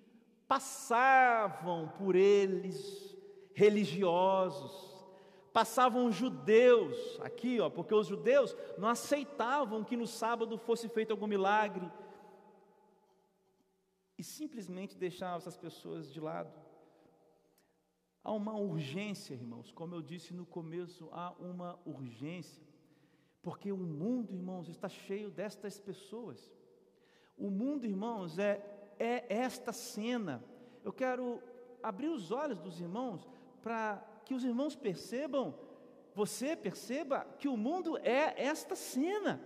passavam 0.47 1.89
por 1.97 2.17
eles 2.17 3.17
religiosos, 3.55 5.07
passavam 5.53 6.11
judeus, 6.11 7.19
aqui, 7.21 7.61
ó, 7.61 7.71
porque 7.71 7.95
os 7.95 8.09
judeus 8.09 8.55
não 8.77 8.89
aceitavam 8.89 9.85
que 9.85 9.97
no 9.97 10.07
sábado 10.07 10.59
fosse 10.59 10.89
feito 10.89 11.13
algum 11.13 11.27
milagre, 11.27 11.91
e 14.19 14.25
simplesmente 14.25 14.99
deixavam 14.99 15.37
essas 15.37 15.57
pessoas 15.57 16.13
de 16.13 16.21
lado. 16.21 16.62
Há 18.25 18.33
uma 18.33 18.55
urgência, 18.57 19.35
irmãos, 19.35 19.73
como 19.73 19.95
eu 19.95 20.03
disse 20.03 20.33
no 20.33 20.47
começo, 20.47 21.09
há 21.13 21.33
uma 21.41 21.79
urgência, 21.85 22.63
porque 23.43 23.73
o 23.73 23.77
mundo, 23.77 24.33
irmãos, 24.33 24.69
está 24.69 24.89
cheio 24.89 25.31
destas 25.31 25.81
pessoas. 25.81 26.53
O 27.37 27.51
mundo, 27.51 27.85
irmãos, 27.85 28.39
é 28.39 28.73
é 29.03 29.25
esta 29.29 29.73
cena. 29.73 30.45
Eu 30.85 30.93
quero 30.93 31.43
abrir 31.83 32.09
os 32.09 32.31
olhos 32.31 32.61
dos 32.61 32.81
irmãos 32.81 33.29
para 33.63 33.97
que 34.25 34.35
os 34.35 34.45
irmãos 34.45 34.77
percebam, 34.77 35.55
você 36.15 36.55
perceba 36.55 37.27
que 37.39 37.49
o 37.49 37.57
mundo 37.57 37.99
é 37.99 38.35
esta 38.37 38.77
cena. 38.77 39.43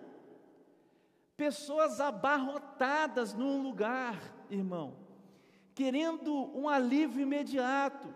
Pessoas 1.37 2.01
abarrotadas 2.01 3.33
num 3.33 3.62
lugar, 3.62 4.19
irmão, 4.51 4.97
querendo 5.75 6.33
um 6.59 6.69
alívio 6.69 7.23
imediato. 7.23 8.09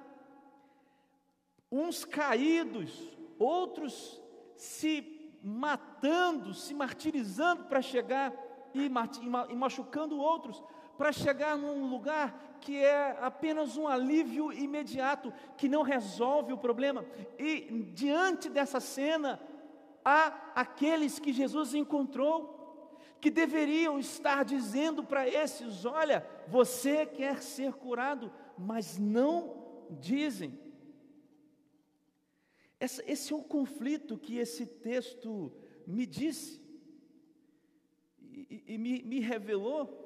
Uns 1.70 2.04
caídos, 2.04 3.16
outros 3.38 4.20
se 4.56 5.38
matando, 5.42 6.52
se 6.52 6.74
martirizando 6.74 7.64
para 7.64 7.80
chegar 7.80 8.33
e, 8.74 8.87
e 8.87 9.56
machucando 9.56 10.18
outros, 10.18 10.62
para 10.98 11.12
chegar 11.12 11.56
num 11.56 11.88
lugar 11.88 12.59
que 12.61 12.76
é 12.76 13.16
apenas 13.22 13.78
um 13.78 13.88
alívio 13.88 14.52
imediato, 14.52 15.33
que 15.56 15.66
não 15.66 15.80
resolve 15.83 16.52
o 16.52 16.59
problema. 16.59 17.06
E 17.38 17.90
diante 17.94 18.50
dessa 18.50 18.80
cena, 18.80 19.40
há 20.04 20.52
aqueles 20.54 21.18
que 21.18 21.33
Jesus 21.33 21.72
encontrou, 21.72 22.98
que 23.18 23.30
deveriam 23.30 23.98
estar 23.98 24.44
dizendo 24.44 25.02
para 25.02 25.26
esses: 25.26 25.87
Olha, 25.87 26.26
você 26.46 27.06
quer 27.06 27.42
ser 27.42 27.72
curado, 27.72 28.30
mas 28.59 28.98
não 28.98 29.87
dizem. 29.88 30.60
Esse 32.80 33.32
é 33.34 33.36
o 33.36 33.42
conflito 33.42 34.16
que 34.16 34.38
esse 34.38 34.64
texto 34.64 35.52
me 35.86 36.06
disse 36.06 36.58
e, 38.18 38.64
e 38.68 38.78
me, 38.78 39.02
me 39.02 39.20
revelou. 39.20 39.98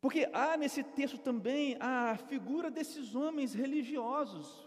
Porque 0.00 0.26
há 0.32 0.56
nesse 0.56 0.82
texto 0.82 1.18
também 1.18 1.76
a 1.78 2.16
figura 2.16 2.70
desses 2.70 3.14
homens 3.14 3.52
religiosos 3.52 4.66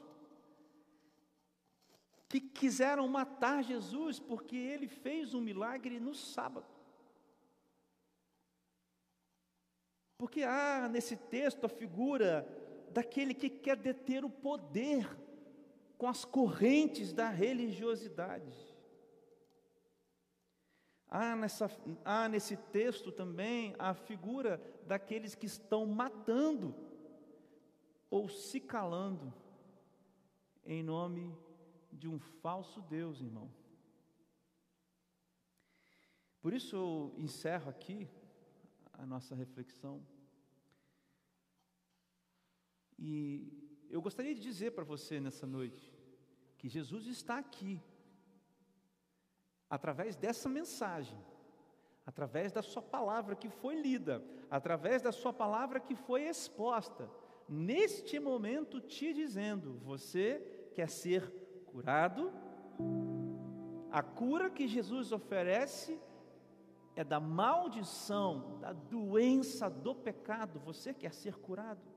que 2.29 2.39
quiseram 2.39 3.07
matar 3.07 3.63
Jesus 3.63 4.19
porque 4.19 4.55
ele 4.55 4.87
fez 4.87 5.33
um 5.33 5.41
milagre 5.41 5.99
no 5.99 6.13
sábado. 6.13 6.67
Porque 10.19 10.43
há 10.43 10.87
nesse 10.87 11.15
texto 11.15 11.65
a 11.65 11.69
figura 11.69 12.47
daquele 12.91 13.33
que 13.33 13.49
quer 13.49 13.75
deter 13.75 14.23
o 14.23 14.29
poder 14.29 15.22
com 16.03 16.09
as 16.09 16.25
correntes 16.25 17.13
da 17.13 17.29
religiosidade. 17.29 18.53
Há, 21.07 21.33
nessa, 21.33 21.71
há 22.03 22.27
nesse 22.27 22.57
texto 22.57 23.09
também 23.09 23.73
a 23.79 23.93
figura 23.93 24.61
daqueles 24.85 25.33
que 25.33 25.45
estão 25.45 25.85
matando 25.85 26.75
ou 28.09 28.27
se 28.27 28.59
calando 28.59 29.33
em 30.65 30.83
nome 30.83 31.33
de 31.89 32.09
um 32.09 32.19
falso 32.19 32.81
Deus, 32.81 33.21
irmão. 33.21 33.49
Por 36.41 36.51
isso 36.53 36.75
eu 36.75 37.15
encerro 37.17 37.69
aqui 37.69 38.09
a 38.91 39.05
nossa 39.05 39.33
reflexão. 39.33 40.05
E 42.99 43.52
eu 43.93 44.01
gostaria 44.01 44.33
de 44.33 44.41
dizer 44.41 44.71
para 44.71 44.83
você 44.83 45.19
nessa 45.19 45.45
noite 45.45 45.93
que 46.57 46.67
Jesus 46.67 47.05
está 47.05 47.37
aqui 47.37 47.79
através 49.69 50.15
dessa 50.15 50.49
mensagem, 50.49 51.15
através 52.03 52.51
da 52.51 52.63
Sua 52.63 52.81
palavra 52.81 53.35
que 53.35 53.49
foi 53.49 53.75
lida, 53.79 54.23
através 54.49 55.03
da 55.03 55.11
Sua 55.11 55.31
palavra 55.31 55.79
que 55.79 55.95
foi 55.95 56.23
exposta, 56.23 57.07
neste 57.47 58.19
momento 58.19 58.81
te 58.81 59.13
dizendo: 59.13 59.77
você 59.83 60.71
quer 60.73 60.89
ser 60.89 61.29
curado? 61.67 62.33
A 63.91 64.01
cura 64.01 64.49
que 64.49 64.67
Jesus 64.67 65.11
oferece 65.11 65.99
é 66.95 67.03
da 67.03 67.19
maldição, 67.19 68.57
da 68.59 68.73
doença 68.73 69.69
do 69.69 69.93
pecado. 69.93 70.59
Você 70.61 70.95
quer 70.95 71.13
ser 71.13 71.35
curado? 71.35 71.92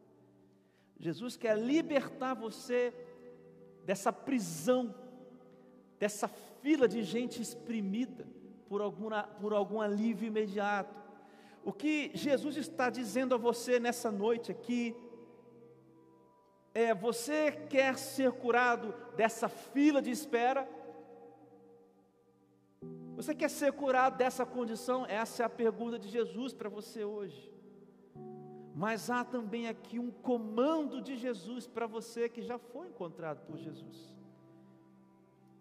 Jesus 0.98 1.36
quer 1.36 1.58
libertar 1.58 2.34
você 2.34 2.92
dessa 3.84 4.12
prisão, 4.12 4.94
dessa 5.98 6.28
fila 6.62 6.88
de 6.88 7.02
gente 7.02 7.40
exprimida 7.40 8.26
por, 8.68 8.80
alguma, 8.80 9.22
por 9.24 9.52
algum 9.52 9.80
alívio 9.80 10.26
imediato. 10.26 10.94
O 11.64 11.72
que 11.72 12.10
Jesus 12.14 12.56
está 12.56 12.90
dizendo 12.90 13.34
a 13.34 13.38
você 13.38 13.78
nessa 13.78 14.10
noite 14.10 14.50
aqui 14.50 14.96
é: 16.72 16.94
você 16.94 17.52
quer 17.52 17.96
ser 17.98 18.32
curado 18.32 18.94
dessa 19.16 19.48
fila 19.48 20.00
de 20.00 20.10
espera? 20.10 20.68
Você 23.16 23.34
quer 23.34 23.48
ser 23.48 23.72
curado 23.72 24.18
dessa 24.18 24.44
condição? 24.44 25.06
Essa 25.06 25.42
é 25.42 25.46
a 25.46 25.48
pergunta 25.48 25.98
de 25.98 26.08
Jesus 26.08 26.52
para 26.52 26.68
você 26.68 27.04
hoje. 27.04 27.55
Mas 28.76 29.08
há 29.08 29.24
também 29.24 29.68
aqui 29.68 29.98
um 29.98 30.10
comando 30.10 31.00
de 31.00 31.16
Jesus 31.16 31.66
para 31.66 31.86
você 31.86 32.28
que 32.28 32.42
já 32.42 32.58
foi 32.58 32.88
encontrado 32.88 33.40
por 33.46 33.56
Jesus. 33.56 34.14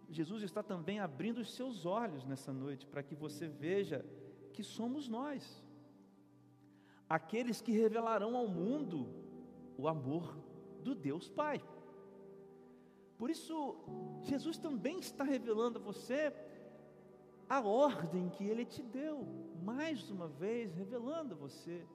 Jesus 0.10 0.44
está 0.44 0.62
também 0.62 1.00
abrindo 1.00 1.38
os 1.38 1.54
seus 1.54 1.86
olhos 1.86 2.26
nessa 2.26 2.52
noite 2.52 2.86
para 2.86 3.02
que 3.02 3.16
você 3.16 3.48
veja 3.48 4.06
que 4.52 4.62
somos 4.62 5.08
nós, 5.08 5.64
aqueles 7.08 7.62
que 7.62 7.72
revelarão 7.72 8.36
ao 8.36 8.50
mundo 8.50 9.08
o 9.78 9.88
amor 9.88 10.38
do 10.84 10.94
Deus 10.94 11.30
Pai. 11.30 11.64
Por 13.18 13.30
isso, 13.30 13.78
Jesus 14.24 14.58
também 14.58 15.00
está 15.00 15.24
revelando 15.24 15.80
a 15.80 15.82
você 15.82 16.34
a 17.48 17.62
ordem 17.62 18.28
que 18.28 18.44
Ele 18.44 18.66
te 18.66 18.84
deu, 18.84 19.26
mais 19.64 20.12
uma 20.12 20.28
vez 20.28 20.76
revelando 20.76 21.34
a 21.34 21.38
você 21.38 21.88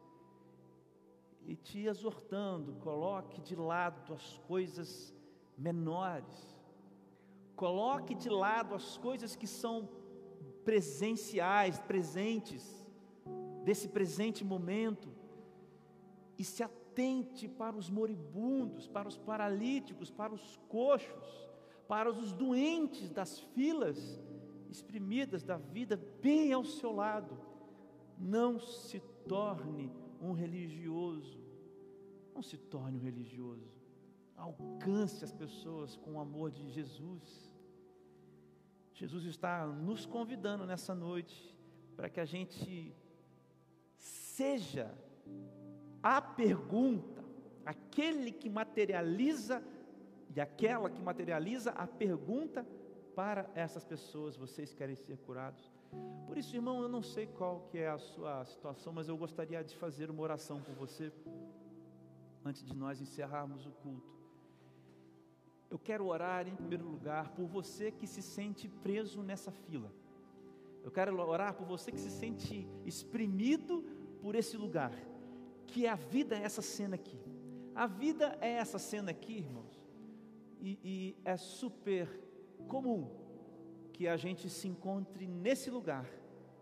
e 1.47 1.57
te 1.57 1.86
exortando, 1.86 2.74
coloque 2.74 3.41
de 3.41 3.57
lado 3.57 4.12
as 4.12 4.38
coisas 4.47 5.14
menores, 5.57 6.57
coloque 7.57 8.14
de 8.14 8.28
lado 8.28 8.74
as 8.74 8.97
coisas 8.97 9.36
que 9.36 9.47
são 9.47 9.88
presenciais, 10.64 11.78
presentes, 11.80 12.86
desse 13.64 13.88
presente 13.88 14.45
momento, 14.45 15.09
e 16.38 16.45
se 16.45 16.62
atente 16.62 17.49
para 17.49 17.76
os 17.76 17.91
moribundos, 17.91 18.88
para 18.88 19.09
os 19.09 19.18
paralíticos, 19.18 20.11
para 20.11 20.32
os 20.32 20.59
coxos, 20.68 21.49
para 21.86 22.09
os 22.09 22.32
doentes 22.32 23.11
das 23.11 23.41
filas 23.41 24.18
exprimidas 24.70 25.43
da 25.43 25.59
vida 25.59 26.01
bem 26.22 26.53
ao 26.53 26.64
seu 26.64 26.93
lado. 26.93 27.36
Não 28.18 28.59
se 28.59 29.01
torne 29.26 29.93
um 30.20 30.32
religioso. 30.32 31.38
Não 32.34 32.42
se 32.42 32.56
torne 32.56 32.98
um 32.98 33.02
religioso. 33.02 33.68
Alcance 34.36 35.24
as 35.24 35.32
pessoas 35.32 35.96
com 35.96 36.14
o 36.14 36.20
amor 36.20 36.50
de 36.50 36.68
Jesus. 36.70 37.50
Jesus 38.94 39.24
está 39.24 39.66
nos 39.66 40.04
convidando 40.06 40.66
nessa 40.66 40.94
noite 40.94 41.56
para 41.96 42.08
que 42.08 42.20
a 42.20 42.24
gente 42.24 42.94
seja 43.98 44.94
a 46.02 46.20
pergunta, 46.20 47.22
aquele 47.64 48.32
que 48.32 48.48
materializa 48.48 49.62
e 50.34 50.40
aquela 50.40 50.88
que 50.88 51.02
materializa 51.02 51.70
a 51.72 51.86
pergunta 51.86 52.66
para 53.14 53.50
essas 53.54 53.84
pessoas, 53.84 54.36
vocês 54.36 54.72
querem 54.72 54.94
ser 54.94 55.18
curados? 55.18 55.69
Por 56.26 56.38
isso, 56.38 56.55
irmão, 56.55 56.82
eu 56.82 56.88
não 56.88 57.03
sei 57.03 57.26
qual 57.26 57.66
que 57.70 57.78
é 57.78 57.88
a 57.88 57.99
sua 57.99 58.45
situação, 58.45 58.93
mas 58.93 59.09
eu 59.09 59.16
gostaria 59.16 59.62
de 59.64 59.74
fazer 59.76 60.11
uma 60.11 60.22
oração 60.22 60.61
por 60.61 60.74
você 60.74 61.12
antes 62.45 62.64
de 62.64 62.74
nós 62.74 63.01
encerrarmos 63.01 63.66
o 63.66 63.70
culto. 63.70 64.11
Eu 65.68 65.78
quero 65.78 66.07
orar 66.07 66.49
em 66.49 66.55
primeiro 66.55 66.86
lugar 66.88 67.30
por 67.30 67.47
você 67.47 67.91
que 67.91 68.07
se 68.07 68.22
sente 68.22 68.68
preso 68.68 69.22
nessa 69.22 69.51
fila. 69.51 69.93
Eu 70.82 70.91
quero 70.91 71.16
orar 71.20 71.55
por 71.55 71.66
você 71.66 71.93
que 71.93 72.01
se 72.01 72.11
sente 72.11 72.66
exprimido 72.84 73.84
por 74.22 74.34
esse 74.34 74.57
lugar, 74.57 74.93
que 75.66 75.86
a 75.86 75.95
vida 75.95 76.36
é 76.36 76.43
essa 76.43 76.62
cena 76.62 76.95
aqui. 76.95 77.18
A 77.74 77.86
vida 77.86 78.36
é 78.41 78.53
essa 78.53 78.78
cena 78.78 79.11
aqui, 79.11 79.38
irmãos, 79.38 79.80
e, 80.61 80.78
e 80.82 81.16
é 81.24 81.36
super 81.36 82.09
comum 82.66 83.09
que 84.01 84.09
a 84.09 84.16
gente 84.16 84.48
se 84.48 84.66
encontre 84.66 85.26
nesse 85.26 85.70
lugar, 85.70 86.09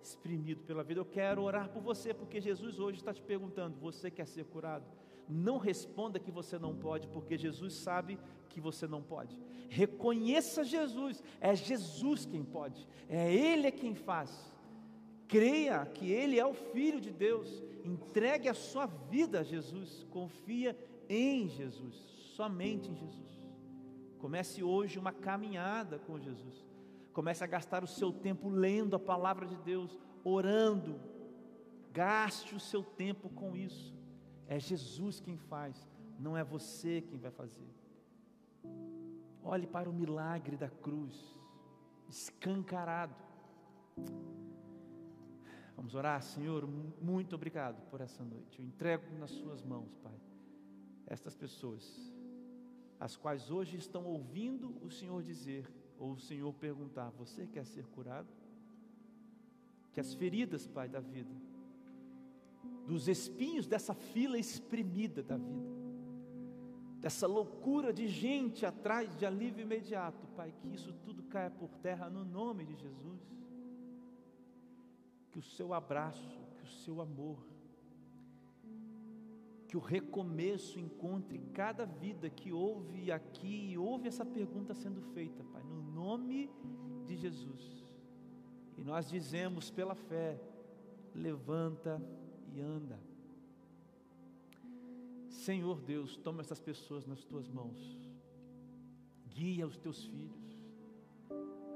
exprimido 0.03 0.65
pela 0.65 0.83
vida. 0.83 0.99
Eu 0.99 1.05
quero 1.05 1.41
orar 1.41 1.69
por 1.69 1.81
você, 1.81 2.13
porque 2.13 2.41
Jesus 2.41 2.81
hoje 2.81 2.99
está 2.99 3.15
te 3.15 3.23
perguntando: 3.23 3.79
você 3.79 4.11
quer 4.11 4.27
ser 4.27 4.45
curado? 4.47 4.85
Não 5.29 5.57
responda 5.57 6.19
que 6.19 6.33
você 6.33 6.59
não 6.59 6.75
pode, 6.75 7.07
porque 7.07 7.39
Jesus 7.39 7.75
sabe 7.75 8.19
que 8.49 8.61
você 8.61 8.89
não 8.89 9.05
pode. 9.05 9.39
Reconheça 9.69 10.65
Jesus, 10.65 11.23
é 11.41 11.55
Jesus 11.55 12.27
quem 12.27 12.43
pode, 12.43 12.89
é 13.09 13.33
Ele 13.33 13.71
quem 13.71 13.95
faz. 13.95 14.53
Creia 15.29 15.87
que 15.87 16.11
Ele 16.11 16.41
é 16.41 16.45
o 16.45 16.55
Filho 16.55 17.01
de 17.01 17.13
Deus, 17.13 17.63
entregue 17.85 18.49
a 18.49 18.55
sua 18.55 18.87
vida 18.87 19.39
a 19.39 19.45
Jesus, 19.45 20.05
confia 20.11 20.77
em 21.09 21.49
Jesus, 21.49 21.95
somente 22.35 22.91
em 22.91 22.97
Jesus. 22.97 23.41
Comece 24.19 24.65
hoje 24.65 24.99
uma 24.99 25.13
caminhada 25.13 26.01
com 26.01 26.19
Jesus. 26.19 26.68
Comece 27.19 27.43
a 27.43 27.49
gastar 27.49 27.83
o 27.83 27.87
seu 27.89 28.13
tempo 28.13 28.49
lendo 28.49 28.95
a 28.95 28.99
palavra 29.01 29.45
de 29.45 29.57
Deus, 29.57 29.99
orando. 30.23 31.01
Gaste 31.93 32.55
o 32.55 32.61
seu 32.61 32.81
tempo 32.85 33.29
com 33.29 33.57
isso. 33.57 33.93
É 34.47 34.61
Jesus 34.61 35.19
quem 35.19 35.37
faz, 35.37 35.91
não 36.17 36.37
é 36.37 36.45
você 36.45 37.01
quem 37.01 37.19
vai 37.19 37.33
fazer. 37.33 37.75
Olhe 39.43 39.67
para 39.67 39.91
o 39.91 39.93
milagre 39.93 40.57
da 40.57 40.71
cruz, 40.71 41.37
escancarado. 42.09 43.17
Vamos 45.75 45.97
orar, 45.97 46.23
Senhor, 46.23 46.69
muito 47.03 47.35
obrigado 47.35 47.83
por 47.91 48.01
essa 48.01 48.23
noite. 48.23 48.61
Eu 48.61 48.65
entrego 48.65 49.13
nas 49.19 49.33
Suas 49.33 49.65
mãos, 49.65 49.93
Pai, 49.97 50.21
estas 51.05 51.35
pessoas, 51.35 52.15
as 53.01 53.17
quais 53.17 53.51
hoje 53.51 53.77
estão 53.77 54.05
ouvindo 54.05 54.79
o 54.81 54.89
Senhor 54.89 55.21
dizer: 55.21 55.69
ou 55.99 56.13
o 56.13 56.19
Senhor 56.19 56.53
perguntar: 56.55 57.11
Você 57.11 57.47
quer 57.47 57.65
ser 57.67 57.87
curado? 57.87 58.29
Que 59.93 60.01
as 60.01 60.15
feridas, 60.15 60.67
Pai, 60.67 60.89
da 60.89 61.01
vida, 61.01 61.35
dos 62.87 63.09
espinhos 63.09 63.67
dessa 63.67 63.95
fila 63.95 64.39
espremida 64.39 65.23
da 65.23 65.37
vida, 65.37 65.69
dessa 67.01 67.27
loucura 67.27 67.93
de 67.93 68.07
gente 68.09 68.65
atrás 68.65 69.17
de 69.17 69.27
alívio 69.27 69.63
imediato, 69.63 70.27
Pai, 70.29 70.53
que 70.53 70.69
isso 70.69 70.93
tudo 71.05 71.23
caia 71.25 71.51
por 71.51 71.71
terra 71.79 72.09
no 72.09 72.25
nome 72.25 72.65
de 72.65 72.75
Jesus. 72.77 73.21
Que 75.31 75.39
o 75.39 75.43
seu 75.43 75.75
abraço, 75.75 76.39
que 76.57 76.65
o 76.65 76.67
seu 76.67 77.01
amor, 77.01 77.39
que 79.69 79.77
o 79.77 79.81
recomeço 79.81 80.81
encontre 80.81 81.39
cada 81.53 81.85
vida 81.85 82.31
que 82.31 82.51
ouve 82.51 83.13
aqui 83.13 83.73
e 83.73 83.77
ouve 83.77 84.09
essa 84.09 84.25
pergunta 84.25 84.75
sendo 84.75 85.03
feita, 85.13 85.45
Pai, 85.45 85.63
no 85.63 85.83
nome 85.83 86.51
de 87.05 87.15
Jesus. 87.15 87.85
E 88.79 88.83
nós 88.83 89.11
dizemos 89.11 89.71
pela 89.71 89.95
fé: 89.95 90.41
levanta 91.15 92.03
e 92.51 92.63
anda. 92.63 92.99
Senhor 95.29 95.83
Deus, 95.83 96.17
toma 96.17 96.41
essas 96.41 96.61
pessoas 96.61 97.07
nas 97.07 97.23
tuas 97.25 97.47
mãos, 97.47 97.99
guia 99.27 99.67
os 99.67 99.77
teus 99.77 100.03
filhos, 100.05 100.65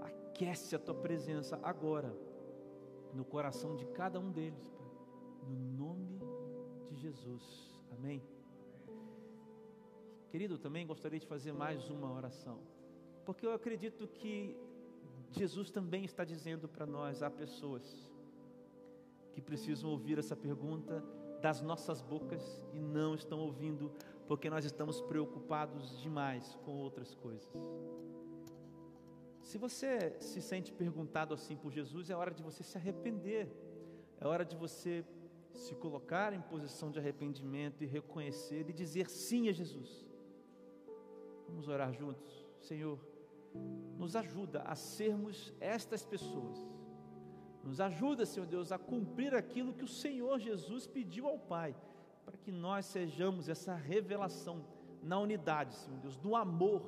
aquece 0.00 0.74
a 0.74 0.78
tua 0.78 0.94
presença 0.94 1.60
agora 1.62 2.14
no 3.12 3.24
coração 3.24 3.76
de 3.76 3.84
cada 3.86 4.18
um 4.18 4.30
deles, 4.30 4.66
Pai, 4.70 4.90
no 5.46 5.54
nome 5.76 6.18
de 6.88 6.96
Jesus. 6.96 7.71
Amém? 7.96 8.22
Querido, 10.30 10.58
também 10.58 10.86
gostaria 10.86 11.20
de 11.20 11.26
fazer 11.26 11.52
mais 11.52 11.90
uma 11.90 12.10
oração, 12.12 12.58
porque 13.24 13.46
eu 13.46 13.52
acredito 13.52 14.08
que 14.08 14.56
Jesus 15.30 15.70
também 15.70 16.04
está 16.04 16.24
dizendo 16.24 16.68
para 16.68 16.86
nós: 16.86 17.22
há 17.22 17.30
pessoas 17.30 18.10
que 19.32 19.40
precisam 19.40 19.90
ouvir 19.90 20.18
essa 20.18 20.36
pergunta 20.36 21.02
das 21.40 21.60
nossas 21.60 22.00
bocas 22.00 22.64
e 22.72 22.78
não 22.78 23.14
estão 23.14 23.40
ouvindo, 23.40 23.92
porque 24.26 24.48
nós 24.48 24.64
estamos 24.64 25.00
preocupados 25.00 26.00
demais 26.00 26.54
com 26.64 26.78
outras 26.78 27.14
coisas. 27.14 27.50
Se 29.42 29.58
você 29.58 30.16
se 30.20 30.40
sente 30.40 30.72
perguntado 30.72 31.34
assim 31.34 31.56
por 31.56 31.72
Jesus, 31.72 32.08
é 32.08 32.16
hora 32.16 32.30
de 32.30 32.42
você 32.42 32.62
se 32.62 32.78
arrepender, 32.78 33.48
é 34.20 34.26
hora 34.26 34.44
de 34.44 34.56
você 34.56 35.04
se 35.52 35.74
colocar 35.74 36.32
em 36.32 36.40
posição 36.40 36.90
de 36.90 36.98
arrependimento 36.98 37.82
e 37.82 37.86
reconhecer 37.86 38.68
e 38.68 38.72
dizer 38.72 39.08
sim 39.08 39.48
a 39.48 39.52
Jesus. 39.52 40.06
Vamos 41.48 41.68
orar 41.68 41.92
juntos. 41.92 42.46
Senhor, 42.60 42.98
nos 43.98 44.16
ajuda 44.16 44.62
a 44.62 44.74
sermos 44.74 45.52
estas 45.60 46.04
pessoas. 46.04 46.58
Nos 47.62 47.80
ajuda, 47.80 48.26
Senhor 48.26 48.46
Deus, 48.46 48.72
a 48.72 48.78
cumprir 48.78 49.34
aquilo 49.34 49.72
que 49.72 49.84
o 49.84 49.88
Senhor 49.88 50.38
Jesus 50.38 50.86
pediu 50.86 51.28
ao 51.28 51.38
Pai, 51.38 51.76
para 52.24 52.36
que 52.36 52.50
nós 52.50 52.86
sejamos 52.86 53.48
essa 53.48 53.74
revelação 53.74 54.64
na 55.02 55.18
unidade, 55.18 55.74
Senhor 55.74 55.98
Deus, 56.00 56.16
do 56.16 56.34
amor, 56.34 56.82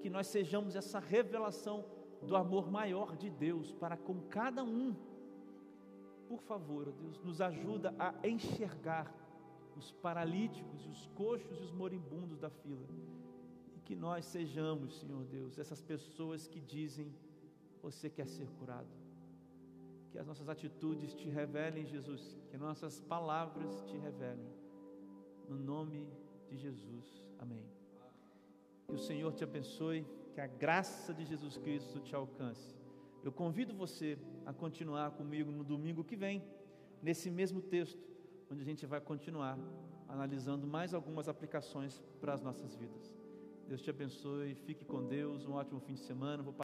que 0.00 0.10
nós 0.10 0.26
sejamos 0.26 0.76
essa 0.76 0.98
revelação 0.98 1.84
do 2.22 2.36
amor 2.36 2.70
maior 2.70 3.16
de 3.16 3.30
Deus 3.30 3.72
para 3.72 3.96
com 3.96 4.20
cada 4.22 4.62
um. 4.62 4.94
Por 6.30 6.40
favor, 6.42 6.92
Deus, 6.92 7.18
nos 7.24 7.40
ajuda 7.40 7.92
a 7.98 8.14
enxergar 8.24 9.12
os 9.76 9.90
paralíticos, 9.90 10.86
os 10.86 11.08
coxos 11.08 11.58
e 11.58 11.64
os 11.64 11.72
moribundos 11.72 12.38
da 12.38 12.48
fila. 12.48 12.86
E 13.74 13.80
que 13.80 13.96
nós 13.96 14.26
sejamos, 14.26 15.00
Senhor 15.00 15.24
Deus, 15.24 15.58
essas 15.58 15.82
pessoas 15.82 16.46
que 16.46 16.60
dizem: 16.60 17.12
Você 17.82 18.08
quer 18.08 18.28
ser 18.28 18.48
curado. 18.60 18.86
Que 20.12 20.20
as 20.20 20.26
nossas 20.28 20.48
atitudes 20.48 21.12
te 21.14 21.28
revelem, 21.28 21.84
Jesus. 21.84 22.38
Que 22.48 22.56
nossas 22.56 23.00
palavras 23.00 23.82
te 23.88 23.96
revelem. 23.96 24.52
No 25.48 25.58
nome 25.58 26.06
de 26.48 26.56
Jesus. 26.56 27.26
Amém. 27.40 27.66
Que 28.86 28.94
o 28.94 28.98
Senhor 28.98 29.32
te 29.32 29.42
abençoe. 29.42 30.06
Que 30.32 30.40
a 30.40 30.46
graça 30.46 31.12
de 31.12 31.24
Jesus 31.24 31.56
Cristo 31.56 31.98
te 31.98 32.14
alcance. 32.14 32.79
Eu 33.22 33.30
convido 33.30 33.74
você 33.74 34.18
a 34.46 34.52
continuar 34.52 35.10
comigo 35.10 35.50
no 35.50 35.62
domingo 35.62 36.02
que 36.02 36.16
vem, 36.16 36.42
nesse 37.02 37.30
mesmo 37.30 37.60
texto 37.60 38.10
onde 38.50 38.62
a 38.62 38.64
gente 38.64 38.84
vai 38.86 39.00
continuar 39.00 39.58
analisando 40.08 40.66
mais 40.66 40.92
algumas 40.92 41.28
aplicações 41.28 42.02
para 42.20 42.34
as 42.34 42.42
nossas 42.42 42.74
vidas. 42.74 43.14
Deus 43.68 43.80
te 43.82 43.90
abençoe, 43.90 44.54
fique 44.54 44.84
com 44.84 45.06
Deus, 45.06 45.46
um 45.46 45.52
ótimo 45.52 45.78
fim 45.80 45.94
de 45.94 46.00
semana. 46.00 46.42
Vou 46.42 46.52